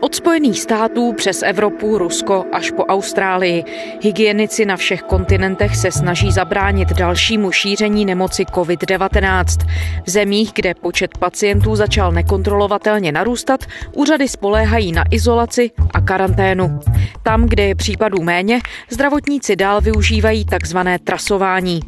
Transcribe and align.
Od 0.00 0.14
Spojených 0.14 0.60
států 0.60 1.12
přes 1.12 1.42
Evropu, 1.42 1.98
Rusko 1.98 2.44
až 2.52 2.70
po 2.70 2.84
Austrálii. 2.84 3.64
Hygienici 4.00 4.66
na 4.66 4.76
všech 4.76 5.02
kontinentech 5.02 5.76
se 5.76 5.92
snaží 5.92 6.32
zabránit 6.32 6.88
dalšímu 6.92 7.52
šíření 7.52 8.04
nemoci 8.04 8.44
COVID-19. 8.44 9.44
V 10.06 10.10
zemích, 10.10 10.50
kde 10.54 10.74
počet 10.74 11.18
pacientů 11.18 11.76
začal 11.76 12.12
nekontrolovatelně 12.12 13.12
narůstat, 13.12 13.64
úřady 13.92 14.28
spoléhají 14.28 14.92
na 14.92 15.04
izolaci 15.10 15.70
a 15.94 16.00
karanténu. 16.00 16.80
Tam, 17.22 17.46
kde 17.46 17.62
je 17.62 17.74
případů 17.74 18.22
méně, 18.22 18.60
zdravotníci 18.90 19.56
dál 19.56 19.80
využívají 19.80 20.44
takzvané 20.44 20.98
trasování. 20.98 21.80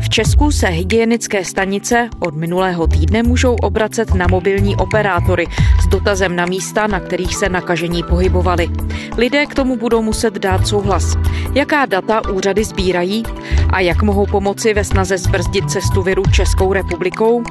V 0.00 0.08
Česku 0.08 0.50
se 0.50 0.66
hygienické 0.66 1.44
stanice 1.44 2.08
od 2.18 2.36
minulého 2.36 2.86
týdne 2.86 3.22
můžou 3.22 3.54
obracet 3.54 4.14
na 4.14 4.26
mobilní 4.30 4.76
operátory 4.76 5.46
s 5.84 5.88
dotazem 5.88 6.36
na 6.36 6.46
místa, 6.46 6.86
na 6.86 7.00
kterých 7.00 7.36
se 7.36 7.48
nakažení 7.48 8.02
pohybovali. 8.02 8.68
Lidé 9.16 9.46
k 9.46 9.54
tomu 9.54 9.76
budou 9.76 10.02
muset 10.02 10.34
dát 10.34 10.66
souhlas. 10.66 11.16
Jaká 11.54 11.86
data 11.86 12.28
úřady 12.28 12.64
sbírají 12.64 13.22
a 13.70 13.80
jak 13.80 14.02
mohou 14.02 14.26
pomoci 14.26 14.74
ve 14.74 14.84
snaze 14.84 15.18
zbrzdit 15.18 15.70
cestu 15.70 16.02
viru 16.02 16.22
Českou 16.32 16.72
republikou? 16.72 17.44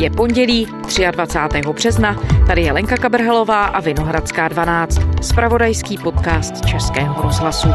Je 0.00 0.10
pondělí 0.10 0.66
23. 1.10 1.60
března, 1.72 2.16
tady 2.46 2.62
je 2.62 2.72
Lenka 2.72 2.96
Kabrhelová 2.96 3.64
a 3.64 3.80
Vinohradská 3.80 4.48
12, 4.48 5.00
spravodajský 5.20 5.98
podcast 5.98 6.66
Českého 6.66 7.22
rozhlasu. 7.22 7.68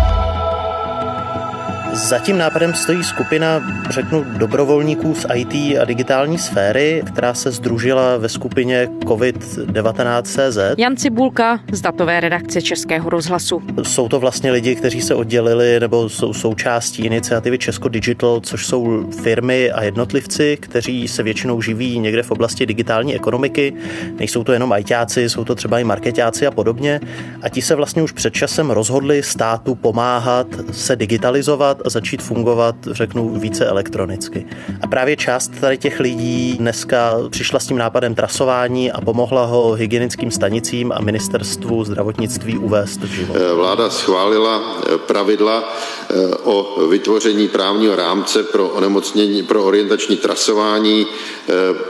Za 1.93 2.19
tím 2.19 2.37
nápadem 2.37 2.73
stojí 2.73 3.03
skupina, 3.03 3.61
řeknu, 3.89 4.25
dobrovolníků 4.37 5.15
z 5.15 5.25
IT 5.33 5.77
a 5.81 5.85
digitální 5.85 6.37
sféry, 6.37 7.03
která 7.05 7.33
se 7.33 7.51
združila 7.51 8.17
ve 8.17 8.29
skupině 8.29 8.87
COVID-19 8.99 10.21
CZ. 10.21 10.57
Jan 10.77 10.97
Cibulka 10.97 11.59
z 11.71 11.81
datové 11.81 12.19
redakce 12.19 12.61
Českého 12.61 13.09
rozhlasu. 13.09 13.61
Jsou 13.83 14.07
to 14.07 14.19
vlastně 14.19 14.51
lidi, 14.51 14.75
kteří 14.75 15.01
se 15.01 15.15
oddělili 15.15 15.79
nebo 15.79 16.09
jsou 16.09 16.33
součástí 16.33 17.05
iniciativy 17.05 17.57
Česko 17.57 17.89
Digital, 17.89 18.39
což 18.39 18.65
jsou 18.65 19.11
firmy 19.23 19.71
a 19.71 19.83
jednotlivci, 19.83 20.57
kteří 20.61 21.07
se 21.07 21.23
většinou 21.23 21.61
živí 21.61 21.99
někde 21.99 22.23
v 22.23 22.31
oblasti 22.31 22.65
digitální 22.65 23.15
ekonomiky. 23.15 23.73
Nejsou 24.19 24.43
to 24.43 24.53
jenom 24.53 24.73
ITáci, 24.77 25.29
jsou 25.29 25.43
to 25.43 25.55
třeba 25.55 25.79
i 25.79 25.83
marketáci 25.83 26.47
a 26.47 26.51
podobně. 26.51 26.99
A 27.41 27.49
ti 27.49 27.61
se 27.61 27.75
vlastně 27.75 28.03
už 28.03 28.11
před 28.11 28.33
časem 28.33 28.71
rozhodli 28.71 29.23
státu 29.23 29.75
pomáhat 29.75 30.47
se 30.71 30.95
digitalizovat 30.95 31.79
začít 31.89 32.21
fungovat, 32.21 32.75
řeknu, 32.91 33.29
více 33.29 33.65
elektronicky. 33.65 34.45
A 34.81 34.87
právě 34.87 35.15
část 35.15 35.51
tady 35.61 35.77
těch 35.77 35.99
lidí 35.99 36.55
dneska 36.57 37.13
přišla 37.29 37.59
s 37.59 37.67
tím 37.67 37.77
nápadem 37.77 38.15
trasování 38.15 38.91
a 38.91 39.01
pomohla 39.01 39.45
ho 39.45 39.71
hygienickým 39.71 40.31
stanicím 40.31 40.91
a 40.91 41.01
ministerstvu 41.01 41.83
zdravotnictví 41.83 42.57
uvést 42.57 43.03
v 43.03 43.07
život. 43.07 43.37
Eh, 43.37 43.53
vláda 43.53 43.89
schválila 43.89 44.61
eh, 44.61 44.97
pravidla 44.97 45.63
eh, 45.63 46.35
o 46.43 46.87
vytvoření 46.87 47.47
právního 47.47 47.95
rámce 47.95 48.43
pro 48.43 48.67
onemocnění, 48.67 49.43
pro 49.43 49.63
orientační 49.63 50.17
trasování 50.17 51.05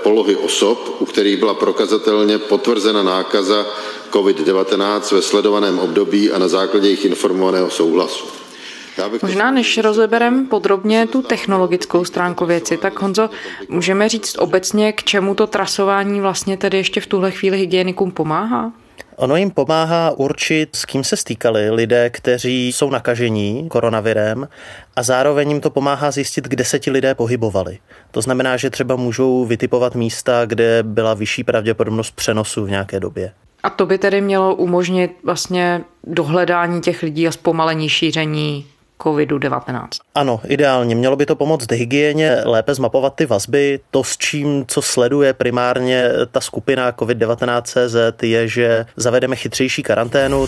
polohy 0.03 0.35
osob, 0.35 0.95
u 0.99 1.05
kterých 1.05 1.37
byla 1.37 1.53
prokazatelně 1.53 2.37
potvrzena 2.37 3.03
nákaza 3.03 3.65
COVID-19 4.11 5.15
ve 5.15 5.21
sledovaném 5.21 5.79
období 5.79 6.31
a 6.31 6.37
na 6.37 6.47
základě 6.47 6.87
jejich 6.87 7.05
informovaného 7.05 7.69
souhlasu. 7.69 8.38
Možná 9.21 9.51
než 9.51 9.77
rozeberem 9.77 10.47
podrobně 10.47 11.07
tu 11.07 11.21
technologickou 11.21 12.05
stránku 12.05 12.45
věci, 12.45 12.77
tak 12.77 13.01
Honzo, 13.01 13.29
můžeme 13.69 14.09
říct 14.09 14.35
obecně, 14.39 14.93
k 14.93 15.03
čemu 15.03 15.35
to 15.35 15.47
trasování 15.47 16.21
vlastně 16.21 16.57
tedy 16.57 16.77
ještě 16.77 17.01
v 17.01 17.07
tuhle 17.07 17.31
chvíli 17.31 17.57
hygienikům 17.57 18.11
pomáhá? 18.11 18.71
Ono 19.15 19.35
jim 19.35 19.51
pomáhá 19.51 20.11
určit, 20.11 20.75
s 20.75 20.85
kým 20.85 21.03
se 21.03 21.17
stýkali 21.17 21.69
lidé, 21.69 22.09
kteří 22.09 22.67
jsou 22.67 22.89
nakažení 22.89 23.69
koronavirem 23.69 24.47
a 24.95 25.03
zároveň 25.03 25.49
jim 25.49 25.61
to 25.61 25.69
pomáhá 25.69 26.11
zjistit, 26.11 26.47
kde 26.47 26.65
se 26.65 26.79
ti 26.79 26.91
lidé 26.91 27.15
pohybovali. 27.15 27.79
To 28.11 28.21
znamená, 28.21 28.57
že 28.57 28.69
třeba 28.69 28.95
můžou 28.95 29.45
vytipovat 29.45 29.95
místa, 29.95 30.45
kde 30.45 30.83
byla 30.83 31.13
vyšší 31.13 31.43
pravděpodobnost 31.43 32.11
přenosu 32.11 32.65
v 32.65 32.69
nějaké 32.69 32.99
době. 32.99 33.31
A 33.63 33.69
to 33.69 33.85
by 33.85 33.97
tedy 33.97 34.21
mělo 34.21 34.55
umožnit 34.55 35.11
vlastně 35.23 35.81
dohledání 36.03 36.81
těch 36.81 37.03
lidí 37.03 37.27
a 37.27 37.31
zpomalení 37.31 37.89
šíření 37.89 38.65
COVID-19. 38.99 39.87
Ano, 40.15 40.41
ideálně. 40.47 40.95
Mělo 40.95 41.15
by 41.15 41.25
to 41.25 41.35
pomoct 41.35 41.71
hygieně, 41.71 42.41
lépe 42.45 42.73
zmapovat 42.73 43.15
ty 43.15 43.25
vazby. 43.25 43.79
To, 43.91 44.03
s 44.03 44.17
čím, 44.17 44.65
co 44.67 44.81
sleduje 44.81 45.33
primárně 45.33 46.09
ta 46.31 46.41
skupina 46.41 46.91
COVID-19 46.91 47.61
CZ, 47.61 48.23
je, 48.23 48.47
že 48.47 48.85
zavedeme 48.95 49.35
chytřejší 49.35 49.83
karanténu. 49.83 50.47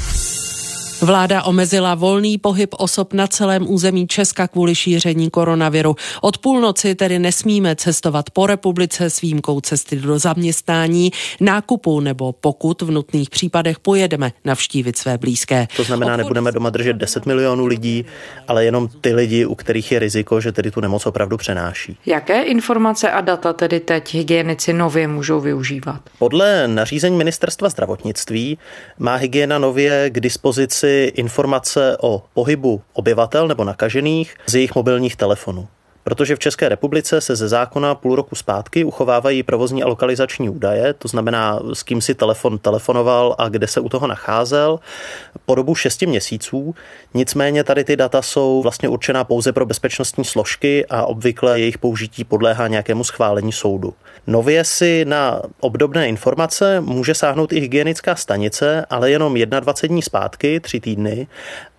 Vláda 1.01 1.43
omezila 1.43 1.95
volný 1.95 2.37
pohyb 2.37 2.75
osob 2.77 3.13
na 3.13 3.27
celém 3.27 3.65
území 3.69 4.07
Česka 4.07 4.47
kvůli 4.47 4.75
šíření 4.75 5.29
koronaviru. 5.29 5.95
Od 6.21 6.37
půlnoci 6.37 6.95
tedy 6.95 7.19
nesmíme 7.19 7.75
cestovat 7.75 8.29
po 8.29 8.47
republice 8.47 9.09
s 9.09 9.21
výjimkou 9.21 9.61
cesty 9.61 9.95
do 9.95 10.19
zaměstnání, 10.19 11.11
nákupu 11.39 11.99
nebo 11.99 12.33
pokud 12.33 12.81
v 12.81 12.91
nutných 12.91 13.29
případech 13.29 13.79
pojedeme 13.79 14.31
navštívit 14.45 14.97
své 14.97 15.17
blízké. 15.17 15.67
To 15.75 15.83
znamená, 15.83 16.17
nebudeme 16.17 16.51
doma 16.51 16.69
držet 16.69 16.93
10 16.93 17.25
milionů 17.25 17.65
lidí, 17.65 18.05
ale 18.47 18.65
jenom 18.65 18.87
ty 19.01 19.13
lidi, 19.13 19.45
u 19.45 19.55
kterých 19.55 19.91
je 19.91 19.99
riziko, 19.99 20.41
že 20.41 20.51
tedy 20.51 20.71
tu 20.71 20.81
nemoc 20.81 21.05
opravdu 21.05 21.37
přenáší. 21.37 21.97
Jaké 22.05 22.41
informace 22.41 23.11
a 23.11 23.21
data 23.21 23.53
tedy 23.53 23.79
teď 23.79 24.13
hygienici 24.13 24.73
nově 24.73 25.07
můžou 25.07 25.39
využívat? 25.39 26.01
Podle 26.19 26.67
nařízení 26.67 27.17
ministerstva 27.17 27.69
zdravotnictví 27.69 28.57
má 28.99 29.15
hygiena 29.15 29.57
nově 29.57 30.09
k 30.09 30.19
dispozici 30.19 30.90
informace 31.15 31.97
o 32.01 32.23
pohybu 32.33 32.81
obyvatel 32.93 33.47
nebo 33.47 33.63
nakažených 33.63 34.35
z 34.45 34.55
jejich 34.55 34.75
mobilních 34.75 35.15
telefonů 35.15 35.67
protože 36.03 36.35
v 36.35 36.39
České 36.39 36.69
republice 36.69 37.21
se 37.21 37.35
ze 37.35 37.47
zákona 37.47 37.95
půl 37.95 38.15
roku 38.15 38.35
zpátky 38.35 38.83
uchovávají 38.83 39.43
provozní 39.43 39.83
a 39.83 39.87
lokalizační 39.87 40.49
údaje, 40.49 40.93
to 40.93 41.07
znamená, 41.07 41.59
s 41.73 41.83
kým 41.83 42.01
si 42.01 42.15
telefon 42.15 42.57
telefonoval 42.57 43.35
a 43.37 43.49
kde 43.49 43.67
se 43.67 43.79
u 43.79 43.89
toho 43.89 44.07
nacházel, 44.07 44.79
po 45.45 45.55
dobu 45.55 45.75
6 45.75 46.01
měsíců. 46.01 46.75
Nicméně 47.13 47.63
tady 47.63 47.83
ty 47.83 47.95
data 47.95 48.21
jsou 48.21 48.61
vlastně 48.61 48.89
určená 48.89 49.23
pouze 49.23 49.53
pro 49.53 49.65
bezpečnostní 49.65 50.25
složky 50.25 50.85
a 50.85 51.05
obvykle 51.05 51.59
jejich 51.59 51.77
použití 51.77 52.23
podléhá 52.23 52.67
nějakému 52.67 53.03
schválení 53.03 53.51
soudu. 53.51 53.93
Nově 54.27 54.63
si 54.63 55.05
na 55.05 55.41
obdobné 55.59 56.07
informace 56.07 56.81
může 56.81 57.13
sáhnout 57.13 57.53
i 57.53 57.59
hygienická 57.59 58.15
stanice, 58.15 58.85
ale 58.89 59.11
jenom 59.11 59.33
21 59.33 59.93
dní 59.93 60.01
zpátky, 60.01 60.59
tři 60.59 60.79
týdny, 60.79 61.27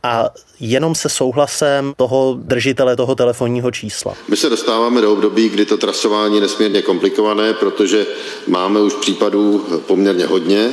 a 0.02 0.30
jenom 0.60 0.94
se 0.94 1.08
souhlasem 1.08 1.94
toho 1.96 2.38
držitele 2.42 2.96
toho 2.96 3.14
telefonního 3.14 3.70
čísla. 3.70 4.14
My 4.28 4.36
se 4.36 4.50
dostáváme 4.50 5.00
do 5.00 5.12
období, 5.12 5.48
kdy 5.48 5.66
to 5.66 5.76
trasování 5.76 6.34
je 6.34 6.40
nesmírně 6.40 6.82
komplikované, 6.82 7.52
protože 7.52 8.06
máme 8.46 8.80
už 8.80 8.94
případů 8.94 9.58
poměrně 9.86 10.26
hodně. 10.26 10.70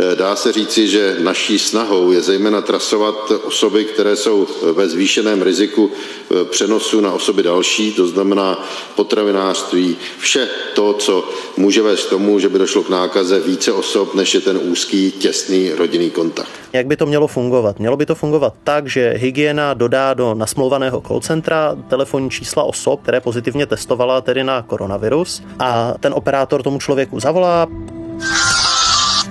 Eh, 0.00 0.16
dá 0.16 0.36
se 0.36 0.52
říci, 0.52 0.88
že 0.88 1.16
naší 1.20 1.58
snahou 1.58 2.12
je 2.12 2.22
zejména 2.22 2.60
trasovat 2.60 3.14
osoby, 3.44 3.84
které 3.84 4.16
jsou 4.16 4.46
ve 4.72 4.88
zvýšeném 4.88 5.42
riziku 5.42 5.90
eh, 5.90 6.44
přenosu 6.44 7.00
na 7.00 7.12
osoby 7.12 7.42
další, 7.42 7.92
to 7.92 8.06
znamená 8.06 8.64
potravinářství, 8.96 9.96
vše 10.18 10.48
to, 10.74 10.92
co 10.92 11.28
může 11.56 11.82
vést 11.82 12.06
k 12.06 12.10
tomu, 12.10 12.38
že 12.38 12.48
by 12.48 12.58
došlo 12.58 12.82
k 12.82 12.88
nákaze 12.88 13.40
více 13.40 13.72
osob, 13.72 14.14
než 14.14 14.34
je 14.34 14.40
ten 14.40 14.60
úzký, 14.62 15.10
těsný 15.10 15.70
rodinný 15.70 16.10
kontakt. 16.10 16.50
Jak 16.72 16.86
by 16.86 16.96
to 16.96 17.06
mělo 17.06 17.26
fungovat? 17.26 17.78
Mělo 17.78 17.96
by 17.96 18.06
to 18.06 18.14
fungovat 18.14 18.54
tak, 18.64 18.86
že 18.86 19.14
hygiena 19.16 19.74
dodá 19.74 20.14
do 20.14 20.34
nasmlouvaného 20.34 21.02
call 21.06 21.20
centra 21.20 21.76
telefonní 21.88 22.30
čísla 22.30 22.62
osob, 22.62 23.02
které 23.02 23.20
pozitivně 23.20 23.66
testovala 23.66 24.20
tedy 24.20 24.44
na 24.44 24.62
koronavirus 24.62 25.42
a 25.58 25.94
ten 26.00 26.12
operátor 26.14 26.62
tomu 26.62 26.78
člověku 26.78 27.20
zavolá. 27.20 27.66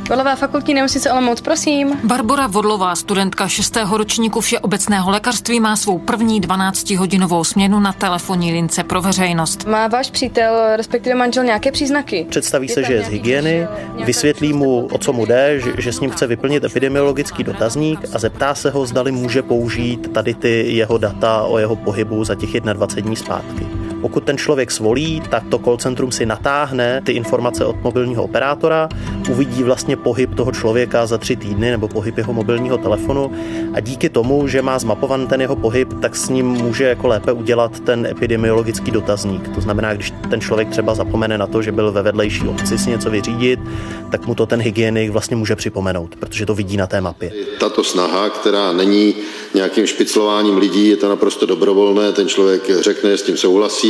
Vodlová 0.09 0.35
fakultní 0.35 0.73
nemocnice 0.73 1.11
Olomouc, 1.11 1.41
prosím. 1.41 1.99
Barbara 2.03 2.47
Vodlová, 2.47 2.95
studentka 2.95 3.47
6. 3.47 3.77
ročníku 3.91 4.41
všeobecného 4.41 5.11
lékařství, 5.11 5.59
má 5.59 5.75
svou 5.75 5.99
první 5.99 6.41
12-hodinovou 6.41 7.43
směnu 7.43 7.79
na 7.79 7.93
telefonní 7.93 8.53
lince 8.53 8.83
pro 8.83 9.01
veřejnost. 9.01 9.65
Má 9.65 9.87
váš 9.87 10.11
přítel, 10.11 10.75
respektive 10.75 11.15
manžel, 11.15 11.43
nějaké 11.43 11.71
příznaky? 11.71 12.25
Představí 12.29 12.67
se, 12.67 12.83
že 12.83 12.93
je 12.93 13.03
z 13.03 13.07
hygieny, 13.07 13.67
vysvětlí 14.05 14.53
mu, 14.53 14.87
o 14.91 14.97
co 14.97 15.13
mu 15.13 15.25
jde, 15.25 15.59
že, 15.59 15.73
že 15.77 15.93
s 15.93 15.99
ním 15.99 16.11
chce 16.11 16.27
vyplnit 16.27 16.63
epidemiologický 16.63 17.43
dotazník 17.43 17.99
a 18.13 18.19
zeptá 18.19 18.55
se 18.55 18.69
ho, 18.69 18.85
zdali 18.85 19.11
může 19.11 19.41
použít 19.41 20.13
tady 20.13 20.33
ty 20.33 20.75
jeho 20.75 20.97
data 20.97 21.43
o 21.43 21.57
jeho 21.57 21.75
pohybu 21.75 22.23
za 22.23 22.35
těch 22.35 22.61
21 22.61 23.07
dní 23.07 23.15
zpátky. 23.15 23.76
Pokud 24.01 24.23
ten 24.23 24.37
člověk 24.37 24.71
svolí, 24.71 25.21
tak 25.29 25.43
to 25.49 25.59
call 25.59 25.77
centrum 25.77 26.11
si 26.11 26.25
natáhne 26.25 27.01
ty 27.05 27.11
informace 27.11 27.65
od 27.65 27.83
mobilního 27.83 28.23
operátora, 28.23 28.89
uvidí 29.29 29.63
vlastně 29.63 29.97
pohyb 29.97 30.35
toho 30.35 30.51
člověka 30.51 31.05
za 31.05 31.17
tři 31.17 31.35
týdny 31.35 31.71
nebo 31.71 31.87
pohyb 31.87 32.17
jeho 32.17 32.33
mobilního 32.33 32.77
telefonu 32.77 33.31
a 33.73 33.79
díky 33.79 34.09
tomu, 34.09 34.47
že 34.47 34.61
má 34.61 34.79
zmapovaný 34.79 35.27
ten 35.27 35.41
jeho 35.41 35.55
pohyb, 35.55 35.93
tak 36.01 36.15
s 36.15 36.29
ním 36.29 36.47
může 36.47 36.83
jako 36.83 37.07
lépe 37.07 37.31
udělat 37.31 37.79
ten 37.79 38.05
epidemiologický 38.05 38.91
dotazník. 38.91 39.55
To 39.55 39.61
znamená, 39.61 39.93
když 39.93 40.13
ten 40.29 40.41
člověk 40.41 40.69
třeba 40.69 40.95
zapomene 40.95 41.37
na 41.37 41.47
to, 41.47 41.61
že 41.61 41.71
byl 41.71 41.91
ve 41.91 42.01
vedlejší 42.01 42.47
obci 42.47 42.77
si 42.77 42.89
něco 42.89 43.09
vyřídit, 43.09 43.59
tak 44.11 44.27
mu 44.27 44.35
to 44.35 44.45
ten 44.45 44.61
hygienik 44.61 45.11
vlastně 45.11 45.35
může 45.35 45.55
připomenout, 45.55 46.15
protože 46.15 46.45
to 46.45 46.55
vidí 46.55 46.77
na 46.77 46.87
té 46.87 47.01
mapě. 47.01 47.31
Tato 47.59 47.83
snaha, 47.83 48.29
která 48.29 48.73
není 48.73 49.15
nějakým 49.53 49.87
špiclováním 49.87 50.57
lidí, 50.57 50.87
je 50.87 50.97
to 50.97 51.09
naprosto 51.09 51.45
dobrovolné, 51.45 52.11
ten 52.11 52.27
člověk 52.27 52.61
řekne, 52.79 53.17
s 53.17 53.23
tím 53.23 53.37
souhlasí. 53.37 53.86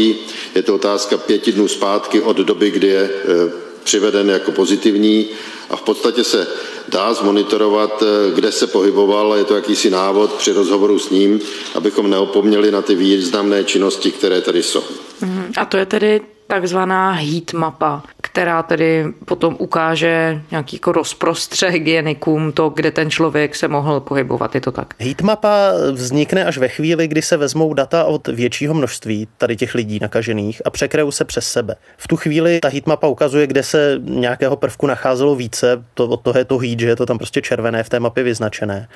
Je 0.56 0.64
to 0.64 0.76
otázka 0.76 1.18
pěti 1.18 1.52
dnů 1.52 1.68
zpátky 1.68 2.22
od 2.22 2.38
doby, 2.38 2.72
kdy 2.72 2.88
je 2.88 3.10
eh, 3.10 3.52
přiveden 3.84 4.30
jako 4.30 4.52
pozitivní 4.52 5.28
a 5.70 5.76
v 5.76 5.82
podstatě 5.82 6.24
se 6.24 6.48
dá 6.88 7.14
zmonitorovat, 7.14 8.04
eh, 8.04 8.36
kde 8.36 8.52
se 8.52 8.68
pohyboval, 8.68 9.36
je 9.36 9.44
to 9.44 9.56
jakýsi 9.56 9.90
návod 9.90 10.34
při 10.34 10.52
rozhovoru 10.52 11.00
s 11.00 11.10
ním, 11.10 11.40
abychom 11.76 12.10
neopomněli 12.10 12.72
na 12.72 12.82
ty 12.82 12.96
významné 12.96 13.64
činnosti, 13.64 14.12
které 14.12 14.42
tady 14.42 14.64
jsou. 14.64 14.84
Mhm. 15.22 15.52
A 15.58 15.66
to 15.66 15.78
je 15.78 15.86
tedy 15.86 16.22
takzvaná 16.48 17.12
heat 17.12 17.54
mapa, 17.54 18.04
která 18.38 18.64
tedy 18.64 19.06
potom 19.26 19.56
ukáže 19.60 20.42
nějaký 20.52 20.76
jako 20.76 20.92
rozprostře 20.92 21.70
hygienikům 21.70 22.52
to, 22.52 22.70
kde 22.70 22.92
ten 22.92 23.12
člověk 23.12 23.56
se 23.56 23.68
mohl 23.68 24.00
pohybovat. 24.00 24.56
Je 24.56 24.62
to 24.62 24.72
tak? 24.72 24.94
Heatmapa 25.00 25.72
vznikne 25.92 26.46
až 26.46 26.58
ve 26.58 26.68
chvíli, 26.68 27.08
kdy 27.08 27.22
se 27.22 27.38
vezmou 27.38 27.74
data 27.74 28.04
od 28.04 28.28
většího 28.28 28.74
množství 28.74 29.28
tady 29.38 29.56
těch 29.56 29.76
lidí 29.76 30.00
nakažených 30.02 30.62
a 30.66 30.70
překrajou 30.70 31.12
se 31.12 31.26
přes 31.26 31.52
sebe. 31.52 31.76
V 31.98 32.08
tu 32.08 32.16
chvíli 32.16 32.60
ta 32.60 32.70
heatmapa 32.70 33.08
ukazuje, 33.08 33.48
kde 33.48 33.64
se 33.64 34.00
nějakého 34.04 34.56
prvku 34.56 34.88
nacházelo 34.88 35.36
více, 35.36 35.84
to, 35.94 36.08
od 36.08 36.22
toho 36.22 36.38
je 36.38 36.46
to 36.46 36.58
heat, 36.58 36.80
že 36.80 36.88
je 36.88 36.96
to 36.96 37.06
tam 37.06 37.18
prostě 37.18 37.42
červené 37.42 37.84
v 37.84 37.90
té 37.90 38.00
mapě 38.00 38.24
vyznačené. 38.24 38.88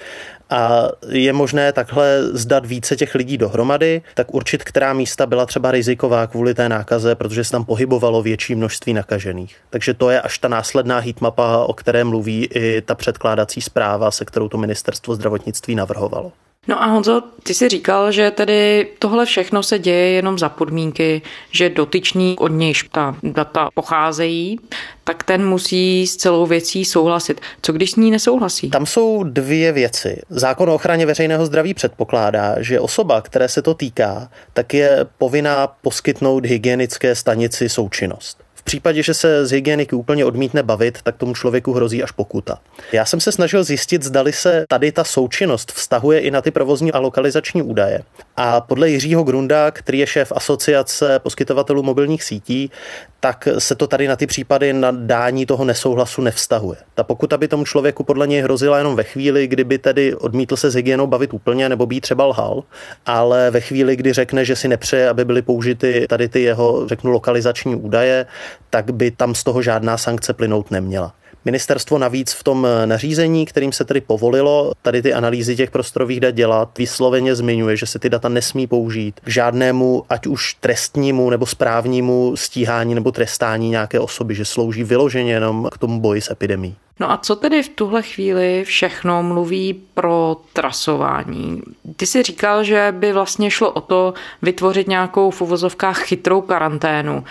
A 0.51 0.89
je 1.07 1.33
možné 1.33 1.73
takhle 1.73 2.23
zdat 2.33 2.65
více 2.65 2.95
těch 2.95 3.15
lidí 3.15 3.37
dohromady, 3.37 4.01
tak 4.15 4.33
určit, 4.33 4.63
která 4.63 4.93
místa 4.93 5.25
byla 5.25 5.45
třeba 5.45 5.71
riziková 5.71 6.27
kvůli 6.27 6.53
té 6.53 6.69
nákaze, 6.69 7.15
protože 7.15 7.43
se 7.43 7.51
tam 7.51 7.65
pohybovalo 7.65 8.21
větší 8.21 8.55
množství 8.55 8.93
nakažených. 8.93 9.55
Takže 9.69 9.93
to 9.93 10.09
je 10.09 10.21
až 10.21 10.37
ta 10.37 10.47
následná 10.47 10.99
heatmapa, 10.99 11.65
o 11.65 11.73
které 11.73 12.03
mluví 12.03 12.45
i 12.45 12.81
ta 12.81 12.95
předkládací 12.95 13.61
zpráva, 13.61 14.11
se 14.11 14.25
kterou 14.25 14.47
to 14.47 14.57
ministerstvo 14.57 15.15
zdravotnictví 15.15 15.75
navrhovalo. 15.75 16.31
No 16.67 16.83
a 16.83 16.85
Honzo, 16.85 17.21
ty 17.43 17.53
jsi 17.53 17.69
říkal, 17.69 18.11
že 18.11 18.31
tedy 18.31 18.87
tohle 18.99 19.25
všechno 19.25 19.63
se 19.63 19.79
děje 19.79 20.09
jenom 20.09 20.39
za 20.39 20.49
podmínky, 20.49 21.21
že 21.51 21.69
dotyčný, 21.69 22.35
od 22.39 22.47
nějž 22.47 22.89
ta 22.91 23.15
data 23.23 23.69
pocházejí, 23.73 24.59
tak 25.03 25.23
ten 25.23 25.45
musí 25.45 26.07
s 26.07 26.15
celou 26.15 26.45
věcí 26.45 26.85
souhlasit. 26.85 27.41
Co 27.61 27.73
když 27.73 27.91
s 27.91 27.95
ní 27.95 28.11
nesouhlasí? 28.11 28.69
Tam 28.69 28.85
jsou 28.85 29.23
dvě 29.23 29.71
věci. 29.71 30.21
Zákon 30.29 30.69
o 30.69 30.75
ochraně 30.75 31.05
veřejného 31.05 31.45
zdraví 31.45 31.73
předpokládá, 31.73 32.55
že 32.61 32.79
osoba, 32.79 33.21
které 33.21 33.49
se 33.49 33.61
to 33.61 33.73
týká, 33.73 34.29
tak 34.53 34.73
je 34.73 35.05
povinná 35.17 35.67
poskytnout 35.67 36.45
hygienické 36.45 37.15
stanici 37.15 37.69
součinnost. 37.69 38.40
V 38.61 38.63
případě, 38.63 39.03
že 39.03 39.13
se 39.13 39.45
z 39.45 39.51
hygieniky 39.51 39.95
úplně 39.95 40.25
odmítne 40.25 40.63
bavit, 40.63 40.97
tak 41.03 41.17
tomu 41.17 41.33
člověku 41.33 41.73
hrozí 41.73 42.03
až 42.03 42.11
pokuta. 42.11 42.59
Já 42.91 43.05
jsem 43.05 43.19
se 43.19 43.31
snažil 43.31 43.63
zjistit, 43.63 44.03
zdali 44.03 44.33
se 44.33 44.65
tady 44.69 44.91
ta 44.91 45.03
součinnost 45.03 45.71
vztahuje 45.71 46.19
i 46.19 46.31
na 46.31 46.41
ty 46.41 46.51
provozní 46.51 46.91
a 46.91 46.99
lokalizační 46.99 47.61
údaje. 47.61 48.03
A 48.37 48.61
podle 48.61 48.89
Jiřího 48.89 49.23
Grunda, 49.23 49.71
který 49.71 49.99
je 49.99 50.07
šéf 50.07 50.31
asociace 50.35 51.19
poskytovatelů 51.19 51.83
mobilních 51.83 52.23
sítí, 52.23 52.71
tak 53.19 53.47
se 53.57 53.75
to 53.75 53.87
tady 53.87 54.07
na 54.07 54.15
ty 54.15 54.27
případy 54.27 54.73
na 54.73 54.91
dání 54.91 55.45
toho 55.45 55.65
nesouhlasu 55.65 56.21
nevztahuje. 56.21 56.77
Ta 56.95 57.03
pokuta 57.03 57.37
by 57.37 57.47
tomu 57.47 57.65
člověku 57.65 58.03
podle 58.03 58.27
něj 58.27 58.41
hrozila 58.41 58.77
jenom 58.77 58.95
ve 58.95 59.03
chvíli, 59.03 59.47
kdyby 59.47 59.77
tedy 59.77 60.15
odmítl 60.15 60.55
se 60.55 60.69
s 60.71 60.75
hygienou 60.75 61.07
bavit 61.07 61.33
úplně 61.33 61.69
nebo 61.69 61.85
by 61.85 62.01
třeba 62.01 62.25
lhal, 62.25 62.63
ale 63.05 63.51
ve 63.51 63.61
chvíli, 63.61 63.95
kdy 63.95 64.13
řekne, 64.13 64.45
že 64.45 64.55
si 64.55 64.67
nepřeje, 64.67 65.09
aby 65.09 65.25
byly 65.25 65.41
použity 65.41 66.05
tady 66.09 66.29
ty 66.29 66.41
jeho, 66.41 66.87
řeknu, 66.87 67.11
lokalizační 67.11 67.75
údaje, 67.75 68.25
tak 68.69 68.91
by 68.91 69.11
tam 69.11 69.35
z 69.35 69.43
toho 69.43 69.61
žádná 69.61 69.97
sankce 69.97 70.33
plynout 70.33 70.71
neměla. 70.71 71.13
Ministerstvo 71.45 71.97
navíc 71.97 72.33
v 72.33 72.43
tom 72.43 72.67
nařízení, 72.85 73.45
kterým 73.45 73.71
se 73.71 73.85
tedy 73.85 74.01
povolilo 74.01 74.71
tady 74.81 75.01
ty 75.01 75.13
analýzy 75.13 75.55
těch 75.55 75.71
prostorových 75.71 76.19
dat 76.19 76.35
dělat, 76.35 76.77
vysloveně 76.77 77.35
zmiňuje, 77.35 77.77
že 77.77 77.85
se 77.85 77.99
ty 77.99 78.09
data 78.09 78.29
nesmí 78.29 78.67
použít 78.67 79.19
k 79.19 79.27
žádnému, 79.27 80.03
ať 80.09 80.27
už 80.27 80.53
trestnímu 80.53 81.29
nebo 81.29 81.45
správnímu 81.45 82.35
stíhání 82.35 82.95
nebo 82.95 83.11
trestání 83.11 83.69
nějaké 83.69 83.99
osoby, 83.99 84.35
že 84.35 84.45
slouží 84.45 84.83
vyloženě 84.83 85.33
jenom 85.33 85.69
k 85.71 85.77
tomu 85.77 85.99
boji 85.99 86.21
s 86.21 86.31
epidemí. 86.31 86.75
No 86.99 87.11
a 87.11 87.17
co 87.17 87.35
tedy 87.35 87.63
v 87.63 87.69
tuhle 87.69 88.01
chvíli 88.01 88.63
všechno 88.63 89.23
mluví 89.23 89.73
pro 89.93 90.37
trasování? 90.53 91.61
Ty 91.95 92.05
si 92.05 92.23
říkal, 92.23 92.63
že 92.63 92.93
by 92.97 93.13
vlastně 93.13 93.51
šlo 93.51 93.71
o 93.71 93.81
to 93.81 94.13
vytvořit 94.41 94.87
nějakou 94.87 95.31
v 95.31 95.41
uvozovkách 95.41 95.99
chytrou 95.99 96.41
karanténu. 96.41 97.23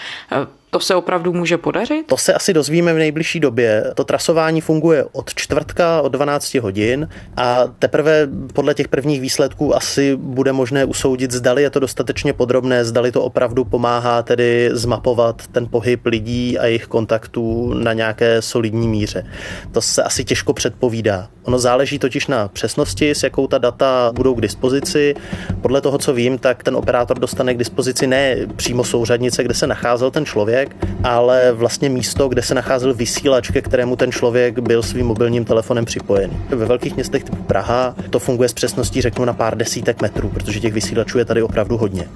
To 0.70 0.81
se 0.81 0.94
opravdu 0.94 1.32
může 1.32 1.58
podařit? 1.58 2.06
To 2.06 2.17
se 2.17 2.34
asi 2.34 2.52
dozvíme 2.52 2.94
v 2.94 2.99
nejbližší 2.99 3.40
době. 3.40 3.84
To 3.94 4.05
trasování 4.05 4.61
funguje 4.61 5.05
od 5.12 5.34
čtvrtka 5.34 6.02
od 6.02 6.08
12 6.12 6.55
hodin 6.55 7.08
a 7.37 7.64
teprve 7.78 8.28
podle 8.52 8.75
těch 8.75 8.88
prvních 8.88 9.20
výsledků 9.20 9.76
asi 9.76 10.17
bude 10.17 10.52
možné 10.52 10.84
usoudit, 10.84 11.31
zdali 11.31 11.62
je 11.62 11.70
to 11.70 11.81
dostatečně 11.81 12.32
podrobné, 12.32 12.84
zdali 12.84 13.12
to 13.12 13.22
opravdu 13.22 13.64
pomáhá 13.64 14.22
tedy 14.22 14.70
zmapovat 14.72 15.46
ten 15.46 15.69
pohyb 15.69 16.06
lidí 16.06 16.58
a 16.58 16.67
jejich 16.67 16.87
kontaktů 16.87 17.75
na 17.75 17.93
nějaké 17.93 18.43
solidní 18.43 18.88
míře. 18.88 19.26
To 19.72 19.81
se 19.81 20.02
asi 20.02 20.25
těžko 20.25 20.52
předpovídá. 20.52 21.28
Ono 21.43 21.58
záleží 21.58 21.99
totiž 21.99 22.26
na 22.26 22.49
přesnosti, 22.49 23.11
s 23.11 23.22
jakou 23.22 23.46
ta 23.46 23.58
data 23.58 24.12
budou 24.14 24.34
k 24.34 24.40
dispozici. 24.40 25.14
Podle 25.61 25.81
toho, 25.81 25.99
co 25.99 26.12
vím, 26.14 26.38
tak 26.38 26.62
ten 26.62 26.76
operátor 26.76 27.19
dostane 27.19 27.55
k 27.55 27.58
dispozici 27.58 28.06
ne 28.06 28.37
přímo 28.56 28.84
souřadnice, 28.84 29.44
kde 29.44 29.55
se 29.55 29.67
nacházel 29.67 30.11
ten 30.11 30.26
člověk, 30.26 30.59
ale 31.04 31.52
vlastně 31.52 31.88
místo, 31.88 32.28
kde 32.28 32.42
se 32.42 32.54
nacházel 32.54 32.94
vysílač, 32.94 33.50
ke 33.50 33.62
kterému 33.62 33.96
ten 33.96 34.12
člověk 34.12 34.58
byl 34.58 34.82
svým 34.82 35.06
mobilním 35.06 35.44
telefonem 35.44 35.84
připojen. 35.84 36.30
Ve 36.48 36.66
velkých 36.66 36.94
městech 36.94 37.24
typu 37.24 37.42
Praha 37.42 37.94
to 38.10 38.18
funguje 38.18 38.48
s 38.48 38.52
přesností 38.52 39.00
řeknu 39.00 39.24
na 39.24 39.32
pár 39.32 39.56
desítek 39.56 40.02
metrů, 40.02 40.28
protože 40.28 40.60
těch 40.60 40.72
vysílačů 40.72 41.18
je 41.18 41.24
tady 41.24 41.42
opravdu 41.42 41.76
hodně. 41.76 42.08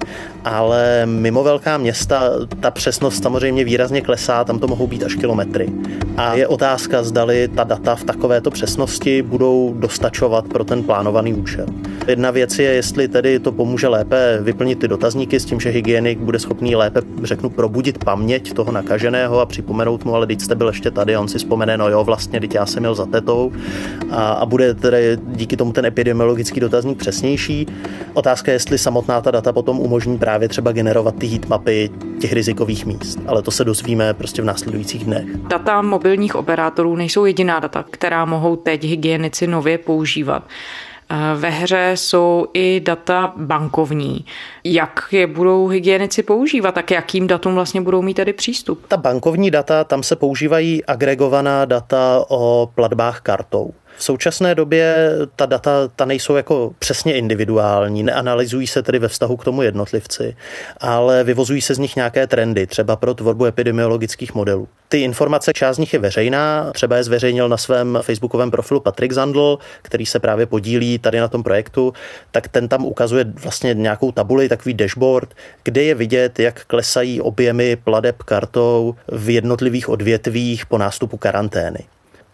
Ale 0.45 1.05
mimo 1.05 1.43
velká 1.43 1.77
města 1.77 2.23
ta 2.59 2.71
přesnost 2.71 3.23
samozřejmě 3.23 3.63
výrazně 3.63 4.01
klesá, 4.01 4.43
tam 4.43 4.59
to 4.59 4.67
mohou 4.67 4.87
být 4.87 5.03
až 5.03 5.15
kilometry. 5.15 5.69
A 6.17 6.33
je 6.35 6.47
otázka, 6.47 7.03
zdali 7.03 7.47
ta 7.47 7.63
data 7.63 7.95
v 7.95 8.03
takovéto 8.03 8.51
přesnosti 8.51 9.21
budou 9.21 9.75
dostačovat 9.77 10.47
pro 10.47 10.63
ten 10.63 10.83
plánovaný 10.83 11.33
účel. 11.33 11.65
Jedna 12.07 12.31
věc 12.31 12.59
je, 12.59 12.73
jestli 12.73 13.07
tedy 13.07 13.39
to 13.39 13.51
pomůže 13.51 13.87
lépe 13.87 14.39
vyplnit 14.41 14.79
ty 14.79 14.87
dotazníky 14.87 15.39
s 15.39 15.45
tím, 15.45 15.59
že 15.59 15.69
hygienik 15.69 16.19
bude 16.19 16.39
schopný 16.39 16.75
lépe, 16.75 17.01
řeknu, 17.23 17.49
probudit 17.49 18.03
paměť 18.03 18.34
toho 18.39 18.71
nakaženého 18.71 19.39
a 19.39 19.45
připomenout 19.45 20.05
mu, 20.05 20.15
ale 20.15 20.27
teď 20.27 20.41
jste 20.41 20.55
byl 20.55 20.67
ještě 20.67 20.91
tady, 20.91 21.17
on 21.17 21.27
si 21.27 21.37
vzpomene, 21.37 21.77
no 21.77 21.89
jo, 21.89 22.03
vlastně, 22.03 22.39
teď 22.39 22.55
já 22.55 22.65
jsem 22.65 22.79
měl 22.79 22.95
za 22.95 23.05
tetou 23.05 23.51
a, 24.11 24.31
a 24.31 24.45
bude 24.45 24.73
tedy 24.73 25.17
díky 25.27 25.57
tomu 25.57 25.71
ten 25.71 25.85
epidemiologický 25.85 26.59
dotazník 26.59 26.97
přesnější. 26.97 27.67
Otázka 28.13 28.51
je, 28.51 28.55
jestli 28.55 28.77
samotná 28.77 29.21
ta 29.21 29.31
data 29.31 29.53
potom 29.53 29.79
umožní 29.79 30.17
právě 30.17 30.47
třeba 30.47 30.71
generovat 30.71 31.15
ty 31.15 31.27
heatmapy 31.27 31.89
těch 32.19 32.33
rizikových 32.33 32.85
míst, 32.85 33.19
ale 33.27 33.41
to 33.41 33.51
se 33.51 33.63
dozvíme 33.63 34.13
prostě 34.13 34.41
v 34.41 34.45
následujících 34.45 35.05
dnech. 35.05 35.25
Data 35.37 35.81
mobilních 35.81 36.35
operátorů 36.35 36.95
nejsou 36.95 37.25
jediná 37.25 37.59
data, 37.59 37.85
která 37.91 38.25
mohou 38.25 38.55
teď 38.55 38.83
hygienici 38.83 39.47
nově 39.47 39.77
používat. 39.77 40.43
Ve 41.35 41.49
hře 41.49 41.91
jsou 41.95 42.47
i 42.53 42.79
data 42.85 43.33
bankovní. 43.37 44.25
Jak 44.63 45.07
je 45.11 45.27
budou 45.27 45.67
hygienici 45.67 46.23
používat, 46.23 46.71
tak 46.71 46.91
jakým 46.91 47.27
datům 47.27 47.55
vlastně 47.55 47.81
budou 47.81 48.01
mít 48.01 48.13
tady 48.13 48.33
přístup? 48.33 48.85
Ta 48.87 48.97
bankovní 48.97 49.51
data, 49.51 49.83
tam 49.83 50.03
se 50.03 50.15
používají 50.15 50.85
agregovaná 50.85 51.65
data 51.65 52.25
o 52.29 52.71
platbách 52.75 53.21
kartou. 53.21 53.73
V 53.97 54.03
současné 54.03 54.55
době 54.55 55.09
ta 55.35 55.45
data 55.45 55.71
ta 55.95 56.05
nejsou 56.05 56.35
jako 56.35 56.73
přesně 56.79 57.13
individuální, 57.13 58.03
neanalyzují 58.03 58.67
se 58.67 58.83
tedy 58.83 58.99
ve 58.99 59.07
vztahu 59.07 59.37
k 59.37 59.43
tomu 59.43 59.61
jednotlivci, 59.61 60.35
ale 60.77 61.23
vyvozují 61.23 61.61
se 61.61 61.75
z 61.75 61.77
nich 61.77 61.95
nějaké 61.95 62.27
trendy, 62.27 62.67
třeba 62.67 62.95
pro 62.95 63.13
tvorbu 63.13 63.45
epidemiologických 63.45 64.35
modelů. 64.35 64.67
Ty 64.89 65.01
informace, 65.01 65.53
část 65.53 65.75
z 65.75 65.79
nich 65.79 65.93
je 65.93 65.99
veřejná, 65.99 66.71
třeba 66.71 66.97
je 66.97 67.03
zveřejnil 67.03 67.49
na 67.49 67.57
svém 67.57 67.99
facebookovém 68.01 68.51
profilu 68.51 68.79
Patrik 68.79 69.11
Zandl, 69.11 69.59
který 69.81 70.05
se 70.05 70.19
právě 70.19 70.45
podílí 70.45 70.99
tady 70.99 71.19
na 71.19 71.27
tom 71.27 71.43
projektu, 71.43 71.93
tak 72.31 72.47
ten 72.47 72.67
tam 72.67 72.85
ukazuje 72.85 73.25
vlastně 73.43 73.73
nějakou 73.73 74.11
tabuli, 74.11 74.49
takový 74.49 74.73
dashboard, 74.73 75.29
kde 75.63 75.83
je 75.83 75.95
vidět, 75.95 76.39
jak 76.39 76.65
klesají 76.65 77.21
objemy 77.21 77.75
pladeb 77.75 78.23
kartou 78.23 78.95
v 79.07 79.29
jednotlivých 79.29 79.89
odvětvích 79.89 80.65
po 80.65 80.77
nástupu 80.77 81.17
karantény. 81.17 81.79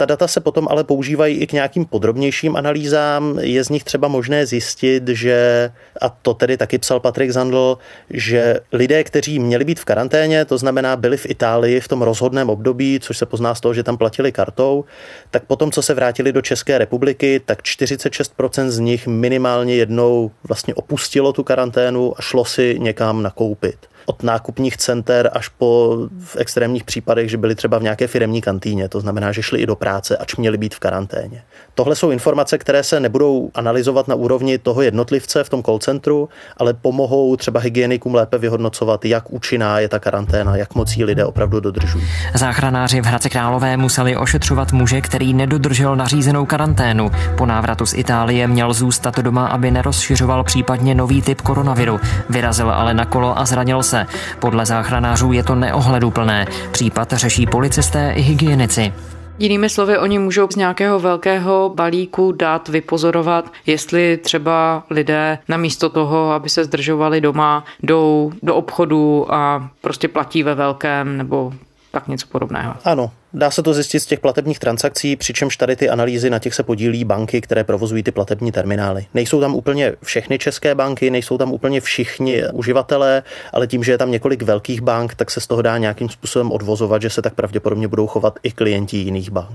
Ta 0.02 0.06
data 0.06 0.28
se 0.28 0.40
potom 0.40 0.68
ale 0.72 0.84
používají 0.84 1.38
i 1.38 1.48
k 1.48 1.54
nějakým 1.54 1.86
podrobnějším 1.86 2.56
analýzám. 2.56 3.40
Je 3.40 3.64
z 3.64 3.70
nich 3.70 3.84
třeba 3.84 4.08
možné 4.08 4.46
zjistit, 4.46 5.08
že, 5.08 5.72
a 6.02 6.10
to 6.10 6.34
tedy 6.34 6.58
taky 6.58 6.78
psal 6.78 7.00
Patrik 7.00 7.32
Zandl, 7.32 7.78
že 8.10 8.60
lidé, 8.72 9.04
kteří 9.04 9.40
měli 9.40 9.66
být 9.66 9.80
v 9.80 9.86
karanténě, 9.86 10.46
to 10.46 10.58
znamená 10.58 10.96
byli 10.96 11.18
v 11.18 11.30
Itálii 11.30 11.80
v 11.80 11.88
tom 11.88 12.02
rozhodném 12.02 12.50
období, 12.50 13.00
což 13.02 13.18
se 13.18 13.26
pozná 13.26 13.56
z 13.56 13.62
toho, 13.62 13.74
že 13.74 13.84
tam 13.84 13.98
platili 13.98 14.32
kartou, 14.32 14.86
tak 15.32 15.44
potom, 15.44 15.72
co 15.72 15.82
se 15.82 15.94
vrátili 15.94 16.32
do 16.32 16.42
České 16.42 16.78
republiky, 16.78 17.42
tak 17.46 17.62
46% 17.62 18.70
z 18.70 18.80
nich 18.80 19.08
minimálně 19.08 19.76
jednou 19.76 20.32
vlastně 20.48 20.74
opustilo 20.74 21.34
tu 21.34 21.44
karanténu 21.44 22.14
a 22.18 22.22
šlo 22.22 22.46
si 22.46 22.76
někam 22.80 23.24
nakoupit. 23.24 23.78
Od 24.12 24.24
nákupních 24.24 24.78
center 24.78 25.30
až 25.34 25.48
po 25.48 25.98
v 26.20 26.36
extrémních 26.36 26.84
případech, 26.84 27.30
že 27.30 27.38
byli 27.38 27.56
třeba 27.56 27.80
v 27.80 27.84
nějaké 27.84 28.08
firemní 28.08 28.42
kantýně. 28.42 28.90
To 28.90 29.00
znamená, 29.00 29.32
že 29.32 29.44
šli 29.44 29.60
i 29.60 29.66
do 29.66 29.76
práce, 29.76 30.18
ač 30.18 30.36
měli 30.36 30.58
být 30.58 30.76
v 30.76 30.80
karanténě. 30.80 31.44
Tohle 31.76 31.96
jsou 31.96 32.12
informace, 32.12 32.58
které 32.58 32.84
se 32.84 33.00
nebudou 33.00 33.50
analyzovat 33.54 34.08
na 34.08 34.16
úrovni 34.16 34.58
toho 34.58 34.82
jednotlivce 34.82 35.44
v 35.44 35.50
tom 35.50 35.64
call 35.64 35.80
centru, 35.80 36.30
ale 36.58 36.74
pomohou 36.74 37.36
třeba 37.36 37.60
hygienikům 37.60 38.16
lépe 38.16 38.38
vyhodnocovat, 38.38 39.06
jak 39.06 39.32
účinná 39.32 39.80
je 39.80 39.90
ta 39.90 40.00
karanténa, 40.00 40.56
jak 40.56 40.76
moc 40.76 40.96
lidé 40.96 41.26
opravdu 41.26 41.60
dodržují. 41.60 42.06
Záchranáři 42.36 43.02
v 43.02 43.06
Hradci 43.06 43.30
Králové 43.30 43.78
museli 43.78 44.18
ošetřovat 44.18 44.72
muže, 44.72 45.02
který 45.02 45.34
nedodržel 45.34 45.96
nařízenou 45.96 46.46
karanténu. 46.46 47.12
Po 47.38 47.46
návratu 47.46 47.86
z 47.86 47.94
Itálie 47.94 48.48
měl 48.48 48.74
zůstat 48.74 49.20
doma, 49.20 49.48
aby 49.48 49.72
nerozšiřoval 49.72 50.44
případně 50.44 50.96
nový 50.96 51.22
typ 51.22 51.42
koronaviru. 51.42 52.00
Vyrazil 52.30 52.72
ale 52.72 52.94
na 52.94 53.06
kolo 53.06 53.40
a 53.40 53.46
zranil 53.46 53.84
se. 53.84 54.01
Podle 54.40 54.66
záchranářů 54.66 55.32
je 55.32 55.44
to 55.44 55.56
neohleduplné. 55.56 56.48
Případ 56.72 57.14
řeší 57.14 57.46
policisté 57.46 58.14
i 58.16 58.22
hygienici. 58.22 58.94
Jinými 59.40 59.70
slovy, 59.70 59.98
oni 59.98 60.20
můžou 60.20 60.48
z 60.52 60.56
nějakého 60.56 61.00
velkého 61.00 61.72
balíku 61.76 62.32
dát 62.32 62.70
vypozorovat, 62.70 63.52
jestli 63.66 64.18
třeba 64.18 64.84
lidé 64.90 65.40
namísto 65.48 65.90
toho, 65.90 66.32
aby 66.32 66.50
se 66.50 66.64
zdržovali 66.64 67.22
doma, 67.22 67.64
jdou 67.84 68.32
do 68.44 68.56
obchodu 68.56 69.34
a 69.34 69.70
prostě 69.82 70.08
platí 70.08 70.44
ve 70.44 70.56
velkém 70.56 71.18
nebo 71.18 71.54
tak 71.92 72.08
něco 72.08 72.28
podobného. 72.28 72.74
Ano, 72.84 73.12
Dá 73.34 73.52
se 73.52 73.64
to 73.64 73.74
zjistit 73.74 74.00
z 74.00 74.06
těch 74.06 74.20
platebních 74.20 74.60
transakcí, 74.60 75.16
přičemž 75.16 75.58
tady 75.58 75.76
ty 75.76 75.90
analýzy 75.90 76.30
na 76.30 76.40
těch 76.40 76.54
se 76.54 76.64
podílí 76.64 77.04
banky, 77.04 77.42
které 77.42 77.64
provozují 77.64 78.04
ty 78.04 78.12
platební 78.12 78.52
terminály. 78.52 79.06
Nejsou 79.14 79.40
tam 79.40 79.56
úplně 79.56 79.94
všechny 80.04 80.40
české 80.40 80.76
banky, 80.76 81.10
nejsou 81.10 81.38
tam 81.38 81.52
úplně 81.52 81.82
všichni 81.82 82.44
uživatelé, 82.54 83.24
ale 83.54 83.68
tím, 83.68 83.84
že 83.84 83.92
je 83.92 83.98
tam 83.98 84.12
několik 84.12 84.42
velkých 84.42 84.82
bank, 84.82 85.16
tak 85.16 85.32
se 85.32 85.40
z 85.40 85.48
toho 85.48 85.62
dá 85.62 85.78
nějakým 85.78 86.10
způsobem 86.10 86.52
odvozovat, 86.52 87.02
že 87.02 87.10
se 87.10 87.22
tak 87.22 87.34
pravděpodobně 87.34 87.88
budou 87.88 88.08
chovat 88.08 88.40
i 88.44 88.52
klienti 88.52 88.98
jiných 88.98 89.32
bank. 89.32 89.50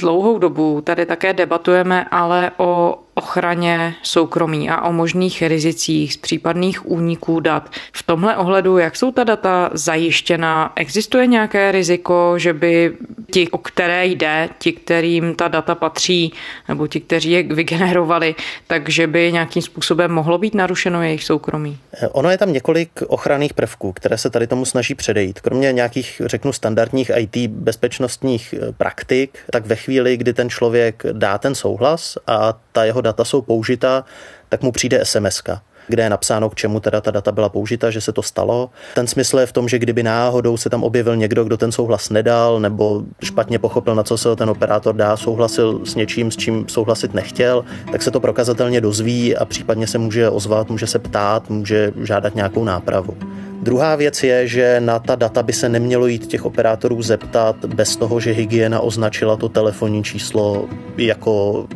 Dlouhou 0.00 0.38
dobu 0.38 0.80
tady 0.80 1.06
také 1.06 1.32
debatujeme 1.32 2.04
ale 2.10 2.50
o 2.56 2.98
ochraně 3.14 3.94
soukromí 4.02 4.70
a 4.70 4.82
o 4.82 4.92
možných 4.92 5.42
rizicích 5.42 6.12
z 6.12 6.16
případných 6.16 6.86
úniků 6.86 7.40
dat. 7.40 7.70
V 7.92 8.02
tomhle 8.02 8.36
ohledu, 8.36 8.78
jak 8.78 8.96
jsou 8.96 9.12
ta 9.12 9.24
data 9.24 9.70
zajištěna, 9.72 10.72
existuje 10.76 11.26
nějaké 11.26 11.72
riziko, 11.72 12.34
že 12.36 12.52
by 12.52 12.92
ti, 13.32 13.50
o 13.50 13.58
které 13.58 14.06
jde, 14.06 14.48
ti, 14.58 14.72
kterým 14.72 15.34
ta 15.34 15.48
data 15.48 15.74
patří, 15.74 16.32
nebo 16.68 16.86
ti, 16.86 17.00
kteří 17.00 17.30
je 17.30 17.42
vygenerovali, 17.42 18.34
takže 18.66 19.06
by 19.06 19.32
nějakým 19.32 19.62
způsobem 19.62 20.12
mohlo 20.12 20.38
být 20.38 20.54
narušeno 20.54 21.02
jejich 21.02 21.24
soukromí? 21.24 21.78
Ono 22.12 22.30
je 22.30 22.38
tam 22.38 22.52
několik 22.52 22.90
ochranných 23.06 23.54
prvků, 23.54 23.92
které 23.92 24.18
se 24.18 24.30
tady 24.30 24.46
tomu 24.46 24.64
snaží 24.64 24.94
předejít. 24.94 25.40
Kromě 25.40 25.72
nějakých, 25.72 26.22
řeknu, 26.24 26.52
standardních 26.52 27.10
IT 27.16 27.50
bezpečnostních 27.50 28.54
praktik, 28.76 29.38
tak 29.50 29.66
ve 29.66 29.76
chvíli, 29.76 30.16
kdy 30.16 30.32
ten 30.32 30.50
člověk 30.50 31.02
dá 31.12 31.38
ten 31.38 31.54
souhlas 31.54 32.18
a 32.26 32.54
ta 32.74 32.84
jeho 32.84 33.00
data 33.00 33.24
jsou 33.24 33.42
použita, 33.42 34.04
tak 34.48 34.62
mu 34.62 34.72
přijde 34.72 35.04
SMS 35.04 35.42
kde 35.88 36.02
je 36.02 36.10
napsáno, 36.10 36.50
k 36.50 36.54
čemu 36.54 36.80
teda 36.80 37.00
ta 37.00 37.10
data 37.10 37.32
byla 37.32 37.48
použita, 37.48 37.90
že 37.90 38.00
se 38.00 38.12
to 38.12 38.22
stalo. 38.22 38.70
Ten 38.94 39.06
smysl 39.06 39.38
je 39.38 39.46
v 39.46 39.52
tom, 39.52 39.68
že 39.68 39.78
kdyby 39.78 40.02
náhodou 40.02 40.56
se 40.56 40.70
tam 40.70 40.82
objevil 40.82 41.16
někdo, 41.16 41.44
kdo 41.44 41.56
ten 41.56 41.72
souhlas 41.72 42.10
nedal, 42.10 42.60
nebo 42.60 43.02
špatně 43.22 43.58
pochopil, 43.58 43.94
na 43.94 44.02
co 44.02 44.18
se 44.18 44.36
ten 44.36 44.50
operátor 44.50 44.94
dá, 44.94 45.16
souhlasil 45.16 45.80
s 45.84 45.94
něčím, 45.94 46.30
s 46.30 46.36
čím 46.36 46.64
souhlasit 46.68 47.14
nechtěl, 47.14 47.64
tak 47.92 48.02
se 48.02 48.10
to 48.10 48.20
prokazatelně 48.20 48.80
dozví 48.80 49.36
a 49.36 49.44
případně 49.44 49.86
se 49.86 49.98
může 49.98 50.30
ozvat, 50.30 50.70
může 50.70 50.86
se 50.86 50.98
ptát, 50.98 51.50
může 51.50 51.92
žádat 52.02 52.34
nějakou 52.34 52.64
nápravu. 52.64 53.16
Druhá 53.62 53.96
věc 53.96 54.22
je, 54.22 54.48
že 54.48 54.80
na 54.80 54.98
ta 54.98 55.14
data 55.14 55.42
by 55.42 55.52
se 55.52 55.68
nemělo 55.68 56.06
jít 56.06 56.26
těch 56.26 56.44
operátorů 56.44 57.02
zeptat 57.02 57.64
bez 57.64 57.96
toho, 57.96 58.20
že 58.20 58.32
hygiena 58.32 58.80
označila 58.80 59.36
to 59.36 59.48
telefonní 59.48 60.04
číslo 60.04 60.64
jako 60.96 61.66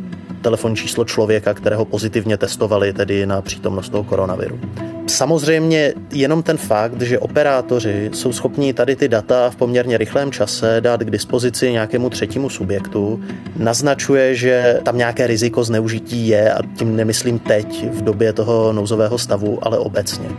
telefonní 0.41 0.75
číslo 0.75 1.05
člověka, 1.05 1.53
kterého 1.53 1.85
pozitivně 1.85 2.37
testovali 2.37 2.93
tedy 2.93 3.25
na 3.25 3.41
přítomnost 3.41 3.89
toho 3.89 4.03
koronaviru. 4.03 4.59
Samozřejmě 5.07 5.93
jenom 6.11 6.43
ten 6.43 6.57
fakt, 6.57 7.01
že 7.01 7.19
operátoři 7.19 8.09
jsou 8.13 8.33
schopni 8.33 8.73
tady 8.73 8.95
ty 8.95 9.07
data 9.07 9.49
v 9.49 9.55
poměrně 9.55 9.97
rychlém 9.97 10.31
čase 10.31 10.81
dát 10.81 11.01
k 11.01 11.11
dispozici 11.11 11.71
nějakému 11.71 12.09
třetímu 12.09 12.49
subjektu, 12.49 13.21
naznačuje, 13.55 14.35
že 14.35 14.79
tam 14.83 14.97
nějaké 14.97 15.27
riziko 15.27 15.63
zneužití 15.63 16.27
je 16.27 16.53
a 16.53 16.59
tím 16.77 16.95
nemyslím 16.95 17.39
teď 17.39 17.85
v 17.91 18.01
době 18.01 18.33
toho 18.33 18.73
nouzového 18.73 19.17
stavu, 19.17 19.59
ale 19.61 19.77
obecně. 19.77 20.29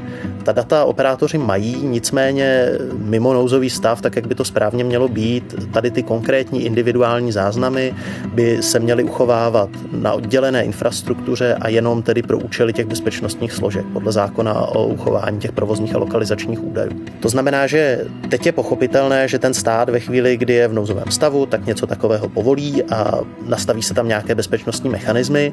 Ta 0.42 0.52
data 0.52 0.84
operátoři 0.84 1.38
mají, 1.38 1.76
nicméně 1.82 2.68
mimo 2.92 3.34
nouzový 3.34 3.70
stav, 3.70 4.00
tak 4.00 4.16
jak 4.16 4.26
by 4.26 4.34
to 4.34 4.44
správně 4.44 4.84
mělo 4.84 5.08
být, 5.08 5.54
tady 5.72 5.90
ty 5.90 6.02
konkrétní 6.02 6.64
individuální 6.64 7.32
záznamy 7.32 7.94
by 8.32 8.62
se 8.62 8.78
měly 8.78 9.04
uchovávat 9.04 9.68
na 9.92 10.12
oddělené 10.12 10.64
infrastruktuře 10.64 11.56
a 11.60 11.68
jenom 11.68 12.02
tedy 12.02 12.22
pro 12.22 12.38
účely 12.38 12.72
těch 12.72 12.86
bezpečnostních 12.86 13.52
složek 13.52 13.86
podle 13.92 14.12
zákona 14.12 14.54
o 14.54 14.86
uchování 14.86 15.38
těch 15.38 15.52
provozních 15.52 15.94
a 15.94 15.98
lokalizačních 15.98 16.64
údajů. 16.64 16.90
To 17.20 17.28
znamená, 17.28 17.66
že 17.66 18.04
teď 18.28 18.46
je 18.46 18.52
pochopitelné, 18.52 19.28
že 19.28 19.38
ten 19.38 19.54
stát 19.54 19.88
ve 19.88 20.00
chvíli, 20.00 20.36
kdy 20.36 20.54
je 20.54 20.68
v 20.68 20.72
nouzovém 20.72 21.10
stavu, 21.10 21.46
tak 21.46 21.66
něco 21.66 21.86
takového 21.86 22.28
povolí 22.28 22.82
a 22.82 23.20
nastaví 23.46 23.82
se 23.82 23.94
tam 23.94 24.08
nějaké 24.08 24.34
bezpečnostní 24.34 24.90
mechanismy. 24.90 25.52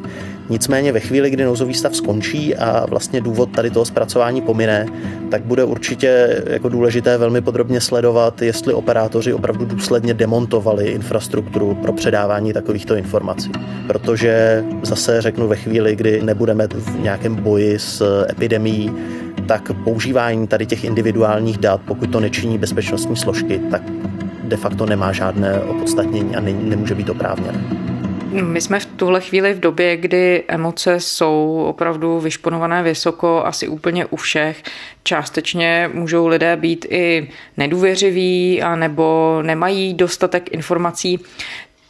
Nicméně 0.49 0.91
ve 0.91 0.99
chvíli, 0.99 1.29
kdy 1.29 1.43
nouzový 1.45 1.73
stav 1.73 1.95
skončí 1.95 2.55
a 2.55 2.85
vlastně 2.85 3.21
důvod 3.21 3.49
tady 3.51 3.69
toho 3.69 3.85
zpracování 3.85 4.41
pomine, 4.41 4.76
tak 5.31 5.43
bude 5.43 5.63
určitě 5.63 6.43
jako 6.47 6.69
důležité 6.69 7.17
velmi 7.17 7.41
podrobně 7.41 7.81
sledovat, 7.81 8.41
jestli 8.41 8.73
operátoři 8.73 9.33
opravdu 9.33 9.65
důsledně 9.65 10.13
demontovali 10.13 10.87
infrastrukturu 10.87 11.75
pro 11.75 11.93
předávání 11.93 12.53
takovýchto 12.53 12.95
informací. 12.95 13.51
Protože 13.87 14.63
zase 14.83 15.21
řeknu 15.21 15.47
ve 15.47 15.55
chvíli, 15.55 15.95
kdy 15.95 16.21
nebudeme 16.21 16.67
v 16.67 16.99
nějakém 16.99 17.35
boji 17.35 17.79
s 17.79 18.25
epidemí, 18.29 18.91
tak 19.47 19.71
používání 19.83 20.47
tady 20.47 20.65
těch 20.65 20.83
individuálních 20.83 21.57
dat, 21.57 21.81
pokud 21.85 22.11
to 22.11 22.19
nečiní 22.19 22.57
bezpečnostní 22.57 23.15
složky, 23.15 23.61
tak 23.71 23.81
de 24.43 24.57
facto 24.57 24.85
nemá 24.85 25.11
žádné 25.11 25.59
opodstatnění 25.59 26.35
a 26.35 26.41
ne, 26.41 26.53
nemůže 26.53 26.95
být 26.95 27.09
oprávněné. 27.09 27.63
My 28.41 28.61
jsme 28.61 28.79
v 28.79 28.85
tuhle 28.97 29.21
chvíli 29.21 29.53
v 29.53 29.59
době, 29.59 29.97
kdy 29.97 30.43
emoce 30.47 30.99
jsou 30.99 31.65
opravdu 31.69 32.19
vyšponované 32.19 32.83
vysoko, 32.83 33.45
asi 33.45 33.67
úplně 33.67 34.05
u 34.05 34.15
všech. 34.15 34.63
Částečně 35.03 35.89
můžou 35.93 36.27
lidé 36.27 36.55
být 36.55 36.85
i 36.89 37.29
nedůvěřiví 37.57 38.61
a 38.61 38.75
nebo 38.75 39.39
nemají 39.41 39.93
dostatek 39.93 40.51
informací. 40.51 41.19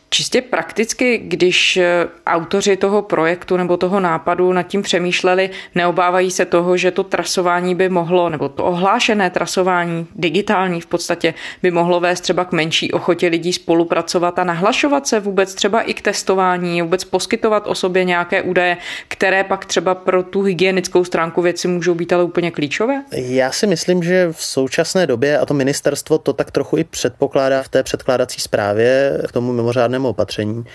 Čistě 0.09 0.41
prakticky, 0.41 1.17
když 1.17 1.77
eh, 1.77 2.07
autoři 2.25 2.77
toho 2.77 3.01
projektu 3.01 3.57
nebo 3.57 3.77
toho 3.77 3.99
nápadu 3.99 4.53
nad 4.53 4.63
tím 4.63 4.81
přemýšleli, 4.81 5.49
neobávají 5.75 6.31
se 6.31 6.45
toho, 6.45 6.77
že 6.77 6.91
to 6.91 7.03
trasování 7.03 7.75
by 7.75 7.89
mohlo, 7.89 8.29
nebo 8.29 8.49
to 8.49 8.63
ohlášené 8.63 9.29
trasování, 9.29 10.07
digitální 10.15 10.81
v 10.81 10.85
podstatě, 10.85 11.33
by 11.63 11.71
mohlo 11.71 11.99
vést 11.99 12.21
třeba 12.21 12.45
k 12.45 12.51
menší 12.51 12.91
ochotě 12.91 13.27
lidí 13.27 13.53
spolupracovat 13.53 14.39
a 14.39 14.43
nahlašovat 14.43 15.07
se 15.07 15.19
vůbec 15.19 15.55
třeba 15.55 15.81
i 15.81 15.93
k 15.93 16.01
testování, 16.01 16.81
vůbec 16.81 17.03
poskytovat 17.03 17.67
o 17.67 17.75
sobě 17.75 18.03
nějaké 18.03 18.41
údaje, 18.41 18.77
které 19.07 19.43
pak 19.43 19.65
třeba 19.65 19.95
pro 19.95 20.23
tu 20.23 20.41
hygienickou 20.41 21.03
stránku 21.03 21.41
věci 21.41 21.67
můžou 21.67 21.93
být 21.93 22.13
ale 22.13 22.23
úplně 22.23 22.51
klíčové? 22.51 23.03
Já 23.11 23.51
si 23.51 23.67
myslím, 23.67 24.03
že 24.03 24.27
v 24.31 24.43
současné 24.43 25.07
době, 25.07 25.39
a 25.39 25.45
to 25.45 25.53
ministerstvo 25.53 26.17
to 26.17 26.33
tak 26.33 26.51
trochu 26.51 26.77
i 26.77 26.83
předpokládá 26.83 27.63
v 27.63 27.69
té 27.69 27.83
předkládací 27.83 28.41
zprávě 28.41 29.21
k 29.27 29.31
tomu 29.31 29.53
mimořádnému 29.53 29.96
mimořádnému 29.97 30.09
opatření, 30.09 30.65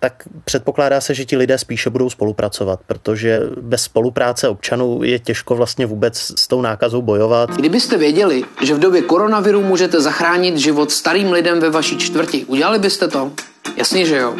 tak 0.00 0.22
předpokládá 0.44 1.00
se, 1.00 1.14
že 1.14 1.24
ti 1.24 1.36
lidé 1.36 1.58
spíše 1.58 1.90
budou 1.90 2.10
spolupracovat, 2.10 2.80
protože 2.86 3.40
bez 3.60 3.82
spolupráce 3.82 4.48
občanů 4.48 5.00
je 5.02 5.18
těžko 5.18 5.54
vlastně 5.54 5.86
vůbec 5.86 6.16
s 6.16 6.48
tou 6.48 6.62
nákazou 6.62 7.02
bojovat. 7.02 7.50
Kdybyste 7.50 7.98
věděli, 7.98 8.44
že 8.62 8.74
v 8.74 8.78
době 8.78 9.02
koronaviru 9.02 9.62
můžete 9.62 10.00
zachránit 10.00 10.56
život 10.56 10.90
starým 10.90 11.32
lidem 11.32 11.60
ve 11.60 11.70
vaší 11.70 11.98
čtvrti, 11.98 12.44
udělali 12.44 12.78
byste 12.78 13.08
to? 13.08 13.32
Jasně, 13.76 14.06
že 14.06 14.16
jo. 14.16 14.36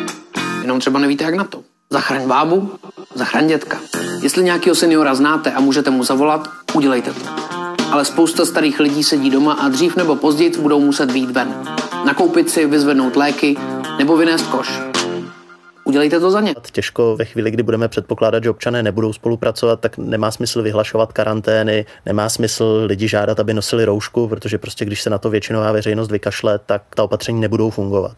Jenom 0.63 0.81
třeba 0.81 0.99
nevíte, 0.99 1.25
jak 1.25 1.35
na 1.35 1.45
to. 1.45 1.63
Zachraň 1.91 2.29
bábu, 2.29 2.73
zachraň 3.15 3.47
dětka. 3.47 3.81
Jestli 4.23 4.45
nějakého 4.45 4.75
seniora 4.75 5.15
znáte 5.15 5.53
a 5.53 5.61
můžete 5.61 5.91
mu 5.91 6.05
zavolat, 6.05 6.49
udělejte 6.75 7.13
to. 7.13 7.21
Ale 7.91 8.05
spousta 8.05 8.47
starých 8.47 8.81
lidí 8.81 9.05
sedí 9.05 9.31
doma 9.31 9.53
a 9.53 9.69
dřív 9.69 9.97
nebo 9.97 10.17
později 10.17 10.51
budou 10.51 10.81
muset 10.81 11.11
výjít 11.11 11.31
ven. 11.31 11.55
Nakoupit 12.05 12.51
si, 12.51 12.67
vyzvednout 12.67 13.17
léky 13.17 13.57
nebo 13.99 14.17
vynést 14.17 14.47
koš. 14.47 14.90
Udělejte 15.91 16.21
to 16.21 16.31
za 16.31 16.41
ně. 16.41 16.55
Těžko 16.73 17.17
ve 17.17 17.25
chvíli, 17.25 17.51
kdy 17.51 17.63
budeme 17.63 17.89
předpokládat, 17.89 18.45
že 18.45 18.51
občané 18.51 18.83
nebudou 18.83 19.13
spolupracovat, 19.13 19.81
tak 19.81 19.99
nemá 19.99 20.31
smysl 20.31 20.63
vyhlašovat 20.63 21.13
karantény, 21.13 21.87
nemá 22.07 22.29
smysl 22.29 22.83
lidi 22.87 23.09
žádat, 23.09 23.41
aby 23.41 23.55
nosili 23.55 23.85
roušku, 23.85 24.29
protože 24.29 24.59
prostě 24.59 24.85
když 24.85 25.03
se 25.03 25.11
na 25.11 25.19
to 25.19 25.31
většinová 25.31 25.73
veřejnost 25.73 26.11
vykašle, 26.11 26.61
tak 26.67 26.83
ta 26.95 27.03
opatření 27.03 27.41
nebudou 27.41 27.71
fungovat. 27.71 28.17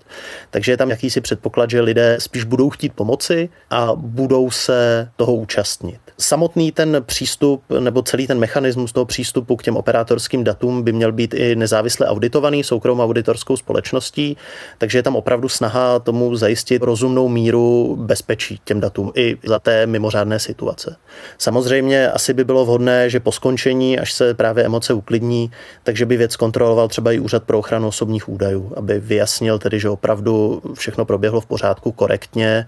Takže 0.50 0.73
je 0.73 0.76
tam 0.76 0.91
jakýsi 0.91 1.21
předpoklad, 1.21 1.71
že 1.71 1.81
lidé 1.81 2.17
spíš 2.21 2.45
budou 2.45 2.71
chtít 2.71 2.93
pomoci 2.93 3.49
a 3.71 3.93
budou 3.97 4.50
se 4.50 5.09
toho 5.17 5.35
účastnit. 5.35 6.00
Samotný 6.19 6.73
ten 6.73 7.02
přístup 7.07 7.62
nebo 7.81 8.02
celý 8.02 8.26
ten 8.26 8.38
mechanismus 8.38 8.93
toho 8.93 9.07
přístupu 9.07 9.57
k 9.57 9.62
těm 9.62 9.76
operátorským 9.76 10.45
datům 10.45 10.83
by 10.83 10.93
měl 10.93 11.12
být 11.12 11.35
i 11.35 11.57
nezávisle 11.57 12.07
auditovaný 12.07 12.64
soukromou 12.64 13.05
auditorskou 13.05 13.57
společností, 13.57 14.37
takže 14.79 14.99
je 14.99 15.02
tam 15.02 15.17
opravdu 15.17 15.49
snaha 15.49 15.99
tomu 15.99 16.37
zajistit 16.37 16.83
rozumnou 16.83 17.29
míru 17.29 17.62
bezpečí 17.97 18.61
těm 18.64 18.81
datům 18.81 19.12
i 19.14 19.37
za 19.45 19.59
té 19.59 19.87
mimořádné 19.87 20.38
situace. 20.38 20.97
Samozřejmě 21.38 22.11
asi 22.11 22.35
by 22.35 22.45
bylo 22.45 22.64
vhodné, 22.64 23.11
že 23.11 23.21
po 23.21 23.33
skončení, 23.33 23.99
až 23.99 24.12
se 24.12 24.35
právě 24.35 24.64
emoce 24.64 24.92
uklidní, 24.95 25.50
takže 25.83 26.07
by 26.07 26.16
věc 26.16 26.37
kontroloval 26.37 26.88
třeba 26.88 27.12
i 27.12 27.19
Úřad 27.19 27.42
pro 27.42 27.59
ochranu 27.59 27.88
osobních 27.88 28.28
údajů, 28.28 28.73
aby 28.76 29.00
vyjasnil 29.00 29.59
tedy, 29.59 29.81
že 29.81 29.88
opravdu 29.88 30.62
všechno 30.75 31.04
proběhlo 31.04 31.40
v 31.40 31.47
pořádku 31.47 31.92
korektně, 31.92 32.66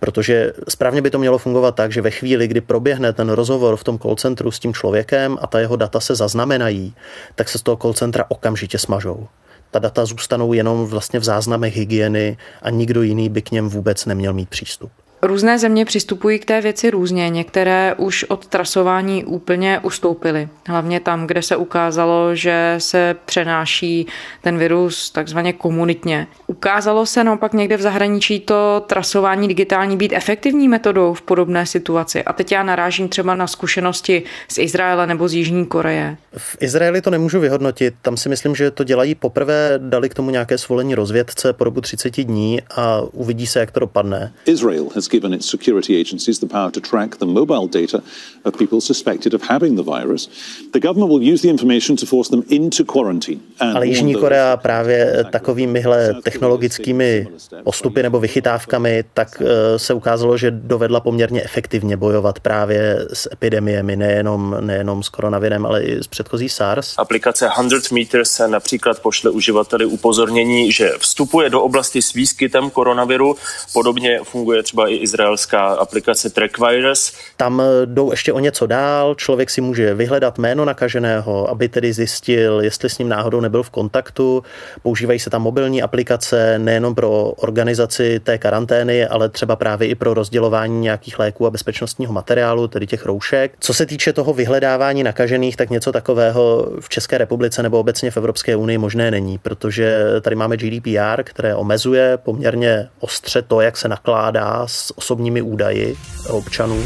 protože 0.00 0.52
správně 0.68 1.02
by 1.02 1.10
to 1.10 1.18
mělo 1.18 1.38
fungovat 1.38 1.74
tak, 1.74 1.92
že 1.92 2.02
ve 2.02 2.10
chvíli, 2.10 2.48
kdy 2.48 2.60
proběhne 2.60 3.12
ten 3.12 3.30
rozhovor 3.30 3.76
v 3.76 3.84
tom 3.84 3.98
call 3.98 4.16
centru 4.16 4.50
s 4.50 4.58
tím 4.58 4.74
člověkem 4.74 5.38
a 5.40 5.46
ta 5.46 5.60
jeho 5.60 5.76
data 5.76 6.00
se 6.00 6.14
zaznamenají, 6.14 6.94
tak 7.34 7.48
se 7.48 7.58
z 7.58 7.62
toho 7.62 7.76
call 7.76 7.94
centra 7.94 8.24
okamžitě 8.28 8.78
smažou 8.78 9.28
ta 9.70 9.78
data 9.78 10.06
zůstanou 10.06 10.52
jenom 10.52 10.86
vlastně 10.86 11.20
v 11.20 11.24
záznamech 11.24 11.76
hygieny 11.76 12.36
a 12.62 12.70
nikdo 12.70 13.02
jiný 13.02 13.28
by 13.28 13.42
k 13.42 13.50
něm 13.50 13.68
vůbec 13.68 14.06
neměl 14.06 14.32
mít 14.32 14.48
přístup. 14.48 14.92
Různé 15.22 15.58
země 15.58 15.84
přistupují 15.84 16.38
k 16.38 16.44
té 16.44 16.60
věci 16.60 16.90
různě. 16.90 17.28
Některé 17.28 17.94
už 17.96 18.24
od 18.24 18.46
trasování 18.46 19.24
úplně 19.24 19.80
ustoupily. 19.82 20.48
Hlavně 20.68 21.00
tam, 21.00 21.26
kde 21.26 21.42
se 21.42 21.56
ukázalo, 21.56 22.34
že 22.34 22.74
se 22.78 23.16
přenáší 23.24 24.06
ten 24.42 24.58
virus 24.58 25.10
takzvaně 25.10 25.52
komunitně. 25.52 26.26
Ukázalo 26.46 27.06
se 27.06 27.24
naopak 27.24 27.52
někde 27.52 27.76
v 27.76 27.80
zahraničí 27.80 28.40
to 28.40 28.84
trasování 28.86 29.48
digitální 29.48 29.96
být 29.96 30.12
efektivní 30.12 30.68
metodou 30.68 31.14
v 31.14 31.22
podobné 31.22 31.66
situaci. 31.66 32.24
A 32.24 32.32
teď 32.32 32.52
já 32.52 32.62
narážím 32.62 33.08
třeba 33.08 33.34
na 33.34 33.46
zkušenosti 33.46 34.22
z 34.48 34.58
Izraele 34.58 35.06
nebo 35.06 35.28
z 35.28 35.34
Jižní 35.34 35.66
Koreje. 35.66 36.16
V 36.36 36.56
Izraeli 36.60 37.02
to 37.02 37.10
nemůžu 37.10 37.40
vyhodnotit. 37.40 37.94
Tam 38.02 38.16
si 38.16 38.28
myslím, 38.28 38.54
že 38.54 38.70
to 38.70 38.84
dělají 38.84 39.14
poprvé, 39.14 39.70
dali 39.78 40.08
k 40.08 40.14
tomu 40.14 40.30
nějaké 40.30 40.58
svolení 40.58 40.94
rozvědce 40.94 41.52
po 41.52 41.64
dobu 41.64 41.80
30 41.80 42.24
dní 42.24 42.62
a 42.76 43.00
uvidí 43.12 43.46
se, 43.46 43.60
jak 43.60 43.70
to 43.70 43.80
dopadne. 43.80 44.32
Israel 44.46 44.88
has 44.94 45.07
given 45.10 45.32
its 45.32 45.50
security 45.50 46.00
agencies 46.00 46.38
the 46.38 46.46
power 46.46 46.70
to 46.70 46.80
track 46.80 47.16
the 47.16 47.26
mobile 47.26 47.68
data 47.80 48.02
of 48.44 48.56
people 48.58 48.80
suspected 48.80 49.34
of 49.34 49.42
having 49.50 49.76
the 49.76 49.82
virus. 49.82 50.30
The 50.72 50.80
government 50.80 51.10
will 51.12 51.32
use 51.32 51.42
the 51.42 51.48
information 51.48 51.96
to 51.96 52.06
force 52.06 52.30
them 52.30 52.42
into 52.48 52.84
quarantine. 52.84 53.40
Ale 53.60 53.86
Jižní 53.86 54.14
Korea 54.14 54.56
právě 54.56 55.24
takovýmihle 55.30 56.14
technologickými 56.22 57.28
postupy 57.64 58.02
nebo 58.02 58.20
vychytávkami, 58.20 59.04
tak 59.14 59.42
eh, 59.44 59.78
se 59.78 59.94
ukázalo, 59.94 60.36
že 60.36 60.50
dovedla 60.50 61.00
poměrně 61.00 61.42
efektivně 61.42 61.96
bojovat 61.96 62.40
právě 62.40 63.06
s 63.12 63.28
epidemiemi, 63.32 63.96
nejenom, 63.96 64.56
nejenom 64.60 65.02
s 65.02 65.08
koronavirem, 65.08 65.66
ale 65.66 65.82
i 65.82 65.96
s 66.02 66.06
předchozí 66.06 66.48
SARS. 66.48 66.94
Aplikace 66.98 67.50
100 67.80 67.94
Meters 67.94 68.30
se 68.30 68.48
například 68.48 69.00
pošle 69.00 69.30
uživateli 69.30 69.86
upozornění, 69.86 70.72
že 70.72 70.90
vstupuje 70.98 71.50
do 71.50 71.62
oblasti 71.62 72.02
s 72.02 72.12
výskytem 72.12 72.70
koronaviru. 72.70 73.36
Podobně 73.72 74.20
funguje 74.22 74.62
třeba 74.62 74.88
i 74.88 74.97
izraelská 74.98 75.66
aplikace 75.66 76.30
TrackVirus. 76.30 77.12
Tam 77.36 77.60
eh, 77.60 77.86
jdou 77.86 78.10
ještě 78.10 78.32
o 78.32 78.38
něco 78.38 78.66
dál, 78.66 79.14
člověk 79.14 79.50
si 79.50 79.60
může 79.60 79.94
vyhledat 79.94 80.38
jméno 80.38 80.64
nakaženého, 80.64 81.50
aby 81.50 81.68
tedy 81.68 81.92
zjistil, 81.92 82.60
jestli 82.60 82.90
s 82.90 82.98
ním 82.98 83.08
náhodou 83.08 83.40
nebyl 83.40 83.62
v 83.62 83.70
kontaktu. 83.70 84.42
Používají 84.82 85.18
se 85.18 85.30
tam 85.30 85.42
mobilní 85.42 85.82
aplikace 85.82 86.58
nejenom 86.58 86.94
pro 86.94 87.10
organizaci 87.30 88.20
té 88.20 88.38
karantény, 88.38 89.06
ale 89.06 89.28
třeba 89.28 89.56
právě 89.56 89.88
i 89.88 89.94
pro 89.94 90.14
rozdělování 90.14 90.80
nějakých 90.80 91.18
léků 91.18 91.46
a 91.46 91.50
bezpečnostního 91.50 92.12
materiálu, 92.12 92.68
tedy 92.68 92.86
těch 92.86 93.06
roušek. 93.06 93.52
Co 93.60 93.74
se 93.74 93.86
týče 93.86 94.12
toho 94.12 94.32
vyhledávání 94.32 95.02
nakažených, 95.02 95.56
tak 95.56 95.70
něco 95.70 95.92
takového 95.92 96.70
v 96.80 96.88
České 96.88 97.18
republice 97.18 97.62
nebo 97.62 97.78
obecně 97.78 98.10
v 98.10 98.16
Evropské 98.16 98.56
unii 98.56 98.78
možné 98.78 99.10
není, 99.10 99.38
protože 99.38 99.98
tady 100.20 100.36
máme 100.36 100.56
GDPR, 100.56 101.22
které 101.22 101.54
omezuje 101.54 102.16
poměrně 102.16 102.88
ostře 103.00 103.42
to, 103.42 103.60
jak 103.60 103.76
se 103.76 103.88
nakládá 103.88 104.66
s 104.66 104.87
osobními 104.96 105.42
údaji 105.42 105.96
občanů. 106.28 106.82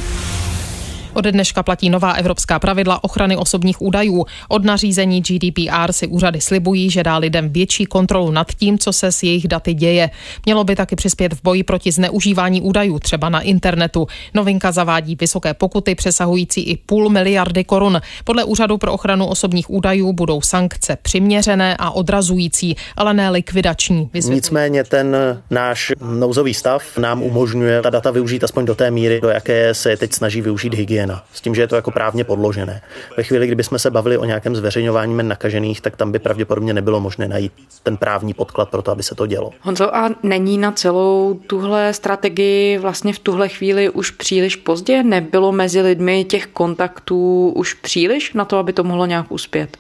Ode 1.14 1.33
dneška 1.33 1.62
platí 1.62 1.90
nová 1.90 2.12
evropská 2.12 2.59
pravidla 2.59 3.05
ochrany 3.05 3.37
osobních 3.37 3.83
údajů. 3.83 4.27
Od 4.48 4.64
nařízení 4.64 5.20
GDPR 5.20 5.92
si 5.92 6.07
úřady 6.07 6.40
slibují, 6.40 6.90
že 6.90 7.03
dá 7.03 7.16
lidem 7.18 7.53
větší 7.53 7.87
kontrolu 7.87 8.31
nad 8.31 8.53
tím, 8.53 8.79
co 8.79 8.92
se 8.92 9.12
s 9.12 9.22
jejich 9.22 9.48
daty 9.48 9.75
děje. 9.75 10.11
Mělo 10.46 10.64
by 10.64 10.77
taky 10.77 10.96
přispět 10.96 11.35
v 11.35 11.42
boji 11.42 11.62
proti 11.62 11.92
zneužívání 11.92 12.62
údajů, 12.62 12.98
třeba 12.98 13.29
na 13.29 13.40
internetu. 13.40 14.07
Novinka 14.35 14.72
zavádí 14.72 15.16
vysoké 15.20 15.55
pokuty 15.55 15.94
přesahující 15.94 16.62
i 16.62 16.77
půl 16.77 17.09
miliardy 17.09 17.64
korun. 17.64 18.01
Podle 18.25 18.44
Úřadu 18.44 18.79
pro 18.79 18.92
ochranu 18.92 19.27
osobních 19.27 19.70
údajů 19.70 20.12
budou 20.12 20.40
sankce 20.40 20.96
přiměřené 21.03 21.77
a 21.79 21.90
odrazující, 21.90 22.77
ale 22.96 23.14
ne 23.14 23.31
likvidační. 23.31 24.11
Vysvětluji. 24.12 24.37
Nicméně 24.37 24.85
ten 24.85 25.16
náš 25.51 25.92
nouzový 26.01 26.55
stav 26.55 26.98
nám 26.98 27.22
umožňuje 27.22 27.83
ta 27.83 27.90
data 27.90 28.11
využít 28.11 28.44
aspoň 28.44 28.64
do 28.64 28.75
té 28.75 28.90
míry, 28.90 29.20
do 29.20 29.29
jaké 29.29 29.75
se 29.75 29.96
teď 29.96 30.12
snaží 30.12 30.40
využít 30.40 30.75
hygiena 30.75 31.02
hygiena, 31.03 31.25
s 31.33 31.41
tím, 31.41 31.55
že 31.55 31.62
je 31.62 31.67
to 31.67 31.77
jako 31.77 31.91
právně 31.91 32.25
podložené. 32.25 32.83
Ve 33.17 33.23
chvíli, 33.23 33.47
kdyby 33.47 33.65
jsme 33.65 33.79
se 33.79 33.91
bavili 33.91 34.19
o 34.19 34.25
nějakém 34.25 34.57
zveřejňování 34.57 35.15
men 35.15 35.29
nakažených, 35.29 35.81
tak 35.81 35.97
tam 35.97 36.12
by 36.12 36.19
pravděpodobně 36.19 36.75
nebylo 36.75 37.01
možné 37.01 37.29
najít 37.29 37.53
ten 37.83 37.97
právní 37.97 38.35
podklad 38.35 38.71
pro 38.71 38.83
to, 38.83 38.91
aby 38.91 39.03
se 39.03 39.15
to 39.15 39.27
dělo. 39.27 39.51
Honzo, 39.61 39.97
a 39.97 40.11
není 40.23 40.59
na 40.59 40.73
celou 40.73 41.41
tuhle 41.47 41.93
strategii 41.93 42.79
vlastně 42.79 43.12
v 43.12 43.19
tuhle 43.19 43.49
chvíli 43.49 43.91
už 43.91 44.11
příliš 44.11 44.57
pozdě? 44.57 45.03
Nebylo 45.03 45.53
mezi 45.53 45.81
lidmi 45.81 46.25
těch 46.25 46.47
kontaktů 46.47 47.53
už 47.57 47.75
příliš 47.75 48.33
na 48.33 48.45
to, 48.45 48.59
aby 48.59 48.73
to 48.73 48.85
mohlo 48.85 49.07
nějak 49.07 49.33
uspět? 49.33 49.77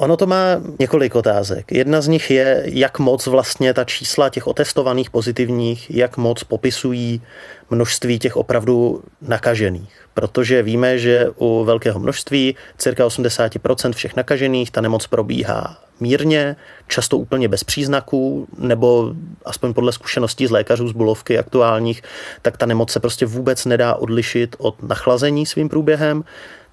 Ono 0.00 0.16
to 0.16 0.26
má 0.26 0.60
několik 0.78 1.14
otázek. 1.14 1.72
Jedna 1.72 2.00
z 2.00 2.08
nich 2.08 2.30
je, 2.30 2.62
jak 2.66 2.98
moc 2.98 3.26
vlastně 3.26 3.74
ta 3.74 3.84
čísla 3.84 4.28
těch 4.28 4.46
otestovaných 4.46 5.10
pozitivních, 5.10 5.90
jak 5.90 6.16
moc 6.16 6.44
popisují 6.44 7.22
množství 7.70 8.18
těch 8.18 8.36
opravdu 8.36 9.02
nakažených. 9.22 9.92
Protože 10.14 10.62
víme, 10.62 10.98
že 10.98 11.26
u 11.36 11.64
velkého 11.64 12.00
množství, 12.00 12.56
cirka 12.78 13.06
80% 13.06 13.92
všech 13.92 14.16
nakažených, 14.16 14.70
ta 14.70 14.80
nemoc 14.80 15.06
probíhá 15.06 15.78
mírně, 16.00 16.56
často 16.88 17.18
úplně 17.18 17.48
bez 17.48 17.64
příznaků, 17.64 18.48
nebo 18.58 19.14
aspoň 19.44 19.74
podle 19.74 19.92
zkušeností 19.92 20.46
z 20.46 20.50
lékařů 20.50 20.88
z 20.88 20.92
Bulovky 20.92 21.38
aktuálních, 21.38 22.02
tak 22.42 22.56
ta 22.56 22.66
nemoc 22.66 22.90
se 22.90 23.00
prostě 23.00 23.26
vůbec 23.26 23.64
nedá 23.64 23.94
odlišit 23.94 24.56
od 24.58 24.82
nachlazení 24.82 25.46
svým 25.46 25.68
průběhem. 25.68 26.24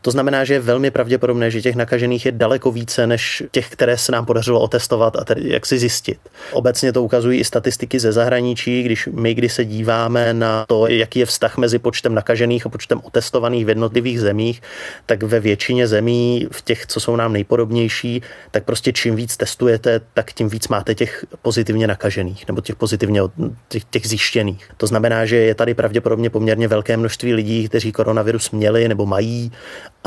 To 0.08 0.12
znamená, 0.12 0.43
že 0.43 0.54
je 0.54 0.60
velmi 0.60 0.91
pravděpodobné, 0.91 1.52
že 1.52 1.62
těch 1.62 1.76
nakažených 1.76 2.26
je 2.26 2.32
daleko 2.32 2.72
více 2.72 3.08
než 3.08 3.43
těch, 3.52 3.70
které 3.70 3.98
se 3.98 4.12
nám 4.12 4.26
podařilo 4.26 4.60
otestovat 4.60 5.15
a 5.15 5.24
tedy 5.24 5.41
jak 5.43 5.65
si 5.65 5.78
zjistit. 5.78 6.20
Obecně 6.52 6.93
to 6.93 7.04
ukazují 7.04 7.39
i 7.39 7.43
statistiky 7.43 8.00
ze 8.00 8.12
zahraničí, 8.12 8.84
když 8.84 9.10
my, 9.12 9.34
když 9.34 9.54
se 9.54 9.65
díváme 9.65 10.34
na 10.34 10.65
to, 10.67 10.88
jaký 10.88 11.20
je 11.20 11.26
vztah 11.26 11.58
mezi 11.58 11.80
počtem 11.80 12.15
nakažených 12.15 12.65
a 12.65 12.70
počtem 12.70 13.02
otestovaných 13.04 13.65
v 13.65 13.70
jednotlivých 13.70 14.20
zemích, 14.20 14.62
tak 15.06 15.24
ve 15.24 15.39
většině 15.39 15.88
zemí, 15.88 16.48
v 16.52 16.62
těch, 16.62 16.86
co 16.86 17.00
jsou 17.00 17.15
nám 17.15 17.34
nejpodobnější, 17.34 18.22
tak 18.52 18.63
prostě 18.63 18.93
čím 18.93 19.15
víc 19.15 19.38
testujete, 19.38 20.02
tak 20.13 20.34
tím 20.34 20.50
víc 20.50 20.67
máte 20.67 20.96
těch 20.96 21.26
pozitivně 21.41 21.88
nakažených 21.88 22.48
nebo 22.48 22.62
těch 22.62 22.76
pozitivně 22.76 23.22
těch, 23.67 23.84
těch 23.84 24.08
zjištěných. 24.08 24.70
To 24.78 24.88
znamená, 24.88 25.26
že 25.26 25.36
je 25.36 25.56
tady 25.56 25.74
pravděpodobně 25.74 26.30
poměrně 26.30 26.67
velké 26.67 26.98
množství 26.98 27.34
lidí, 27.34 27.70
kteří 27.70 27.91
koronavirus 27.91 28.52
měli 28.52 28.88
nebo 28.88 29.06
mají 29.06 29.52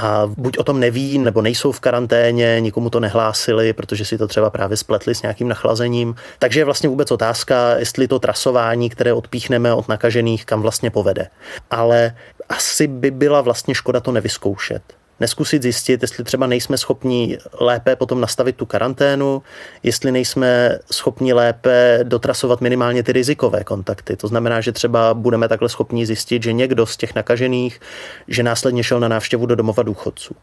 a 0.03 0.31
buď 0.37 0.59
o 0.59 0.65
tom 0.65 0.81
neví, 0.81 1.19
nebo 1.19 1.43
nejsou 1.43 1.73
v 1.73 1.81
karanténě, 1.81 2.61
nikomu 2.61 2.91
to 2.91 3.01
nehlásili, 3.01 3.73
protože 3.73 4.05
si 4.05 4.19
to 4.19 4.29
třeba 4.29 4.51
právě 4.51 4.77
spletli 4.77 5.15
s 5.15 5.23
nějakým 5.23 5.49
nachlazením. 5.49 6.15
Takže 6.39 6.61
je 6.61 6.65
vlastně 6.65 6.89
vůbec 6.89 7.11
otázka, 7.11 7.79
jestli 7.79 8.09
to 8.09 8.19
trasování, 8.19 8.91
které 8.91 9.13
odpíchneme 9.13 9.75
od 9.75 9.89
nakažených, 9.89 10.45
kam 10.45 10.63
vlastně 10.63 10.91
povede. 10.91 11.29
Ale 11.71 12.17
asi 12.49 12.87
by 12.87 13.11
byla 13.11 13.41
vlastně 13.41 13.75
škoda 13.75 14.01
to 14.01 14.13
nevyzkoušet 14.13 14.83
neskusit 15.21 15.63
zjistit, 15.63 16.03
jestli 16.03 16.25
třeba 16.25 16.47
nejsme 16.47 16.79
schopni 16.79 17.39
lépe 17.61 17.97
potom 17.97 18.21
nastavit 18.21 18.57
tu 18.57 18.67
karanténu, 18.67 19.43
jestli 19.83 20.13
nejsme 20.13 20.79
schopni 20.93 21.33
lépe 21.33 22.01
dotrasovat 22.03 22.61
minimálně 22.61 23.03
ty 23.03 23.13
rizikové 23.13 23.65
kontakty. 23.65 24.17
To 24.17 24.29
znamená, 24.29 24.61
že 24.61 24.73
třeba 24.73 25.15
budeme 25.15 25.49
takhle 25.49 25.69
schopni 25.69 26.07
zjistit, 26.07 26.43
že 26.43 26.53
někdo 26.53 26.87
z 26.87 26.97
těch 26.97 27.15
nakažených, 27.15 27.81
že 28.29 28.43
následně 28.43 28.85
šel 28.85 29.01
na 29.01 29.09
návštěvu 29.09 29.47
do 29.47 29.55
domova 29.55 29.83
důchodců 29.83 30.35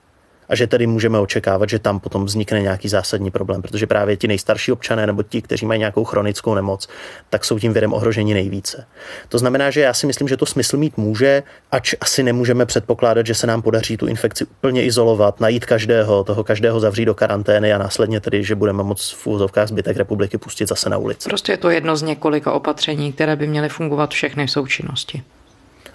a 0.50 0.56
že 0.56 0.68
tedy 0.68 0.88
můžeme 0.88 1.20
očekávat, 1.20 1.70
že 1.70 1.80
tam 1.80 2.00
potom 2.00 2.26
vznikne 2.26 2.62
nějaký 2.62 2.90
zásadní 2.90 3.32
problém, 3.32 3.62
protože 3.62 3.88
právě 3.88 4.18
ti 4.18 4.28
nejstarší 4.28 4.72
občané 4.72 5.08
nebo 5.08 5.24
ti, 5.24 5.42
kteří 5.42 5.66
mají 5.66 5.80
nějakou 5.80 6.04
chronickou 6.04 6.56
nemoc, 6.56 6.88
tak 7.30 7.46
jsou 7.46 7.60
tím 7.60 7.74
virem 7.74 7.94
ohroženi 7.94 8.34
nejvíce. 8.34 8.86
To 9.30 9.38
znamená, 9.38 9.70
že 9.70 9.82
já 9.82 9.94
si 9.94 10.08
myslím, 10.08 10.28
že 10.28 10.38
to 10.38 10.46
smysl 10.46 10.78
mít 10.78 10.98
může, 10.98 11.44
ač 11.72 11.94
asi 12.02 12.24
nemůžeme 12.24 12.66
předpokládat, 12.66 13.26
že 13.26 13.34
se 13.34 13.48
nám 13.48 13.62
podaří 13.62 13.98
tu 13.98 14.08
infekci 14.08 14.46
úplně 14.46 14.84
izolovat, 14.84 15.40
najít 15.40 15.66
každého, 15.66 16.24
toho 16.24 16.44
každého 16.44 16.80
zavřít 16.80 17.06
do 17.06 17.16
karantény 17.16 17.74
a 17.74 17.78
následně 17.78 18.20
tedy, 18.20 18.44
že 18.44 18.56
budeme 18.56 18.84
moc 18.84 19.12
v 19.12 19.28
úzovkách 19.28 19.68
zbytek 19.68 19.98
republiky 19.98 20.38
pustit 20.38 20.70
zase 20.70 20.90
na 20.90 20.98
ulici. 20.98 21.30
Prostě 21.30 21.52
je 21.52 21.58
to 21.58 21.70
jedno 21.70 21.96
z 21.96 22.02
několika 22.02 22.52
opatření, 22.52 23.14
které 23.14 23.36
by 23.36 23.48
měly 23.48 23.70
fungovat 23.70 24.12
všechny 24.12 24.48
v 24.48 24.52
součinnosti. 24.52 25.24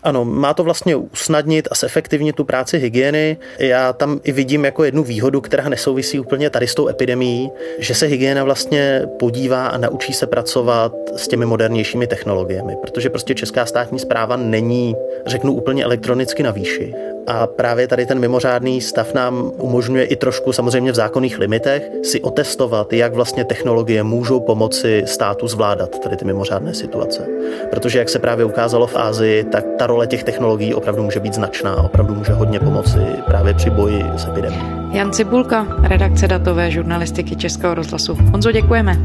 Ano, 0.02 0.24
má 0.24 0.54
to 0.54 0.64
vlastně 0.64 0.96
usnadnit 0.96 1.68
a 1.70 1.74
zefektivnit 1.74 2.36
tu 2.36 2.44
práci 2.44 2.78
hygieny. 2.78 3.36
Já 3.58 3.92
tam 3.92 4.20
i 4.24 4.32
vidím 4.32 4.64
jako 4.64 4.84
jednu 4.84 5.02
výhodu, 5.02 5.40
která 5.40 5.68
nesouvisí 5.68 6.20
úplně 6.20 6.50
tady 6.50 6.66
s 6.66 6.74
tou 6.74 6.88
epidemí, 6.88 7.50
že 7.78 7.94
se 7.94 8.06
hygiena 8.06 8.44
vlastně 8.44 9.02
podívá 9.18 9.66
a 9.66 9.78
naučí 9.78 10.12
se 10.12 10.26
pracovat 10.26 10.92
s 11.16 11.28
těmi 11.28 11.46
modernějšími 11.46 12.06
technologiemi, 12.06 12.76
protože 12.82 13.10
prostě 13.10 13.34
česká 13.34 13.66
státní 13.66 13.98
zpráva 13.98 14.36
není, 14.36 14.94
řeknu 15.26 15.52
úplně 15.52 15.84
elektronicky 15.84 16.42
na 16.42 16.50
výši. 16.50 16.94
A 17.26 17.46
právě 17.46 17.88
tady 17.88 18.06
ten 18.06 18.18
mimořádný 18.18 18.80
stav 18.80 19.14
nám 19.14 19.52
umožňuje 19.58 20.04
i 20.04 20.16
trošku 20.16 20.52
samozřejmě 20.52 20.92
v 20.92 20.94
zákonných 20.94 21.38
limitech 21.38 21.90
si 22.02 22.20
otestovat, 22.20 22.92
jak 22.92 23.14
vlastně 23.14 23.44
technologie 23.44 24.02
můžou 24.02 24.40
pomoci 24.40 25.02
státu 25.06 25.48
zvládat 25.48 25.98
tady 25.98 26.16
ty 26.16 26.24
mimořádné 26.24 26.74
situace. 26.74 27.26
Protože 27.70 27.98
jak 27.98 28.08
se 28.08 28.18
právě 28.18 28.44
ukázalo 28.44 28.86
v 28.86 28.96
Ázii, 28.96 29.44
tak 29.44 29.64
ta 29.78 29.86
role 29.86 30.06
těch 30.06 30.24
technologií 30.24 30.74
opravdu 30.74 31.02
může 31.02 31.20
být 31.20 31.34
značná 31.34 31.74
a 31.74 31.82
opravdu 31.82 32.14
může 32.14 32.32
hodně 32.32 32.60
pomoci 32.60 33.00
právě 33.26 33.54
při 33.54 33.70
boji 33.70 34.04
s 34.16 34.26
epidemí. 34.26 34.62
Jan 34.92 35.12
Cibulka, 35.12 35.66
redakce 35.82 36.28
datové 36.28 36.70
žurnalistiky 36.70 37.36
Českého 37.36 37.74
rozhlasu. 37.74 38.14
Honzo, 38.32 38.52
děkujeme. 38.52 38.96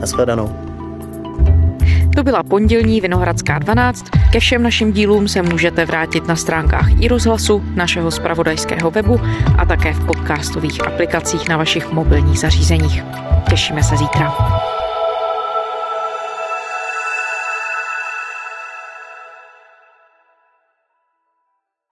Naschledanou. 0.00 0.71
To 2.16 2.22
byla 2.22 2.42
pondělní 2.42 3.00
Vinohradská 3.00 3.58
12. 3.58 4.04
Ke 4.32 4.40
všem 4.40 4.62
našim 4.62 4.92
dílům 4.92 5.28
se 5.28 5.42
můžete 5.42 5.84
vrátit 5.84 6.28
na 6.28 6.36
stránkách 6.36 6.88
i 7.00 7.08
rozhlasu, 7.08 7.64
našeho 7.74 8.10
spravodajského 8.10 8.90
webu 8.90 9.20
a 9.58 9.64
také 9.64 9.92
v 9.92 10.06
podcastových 10.06 10.86
aplikacích 10.86 11.48
na 11.48 11.56
vašich 11.56 11.92
mobilních 11.92 12.38
zařízeních. 12.38 13.02
Těšíme 13.50 13.82
se 13.82 13.96
zítra. 13.96 14.32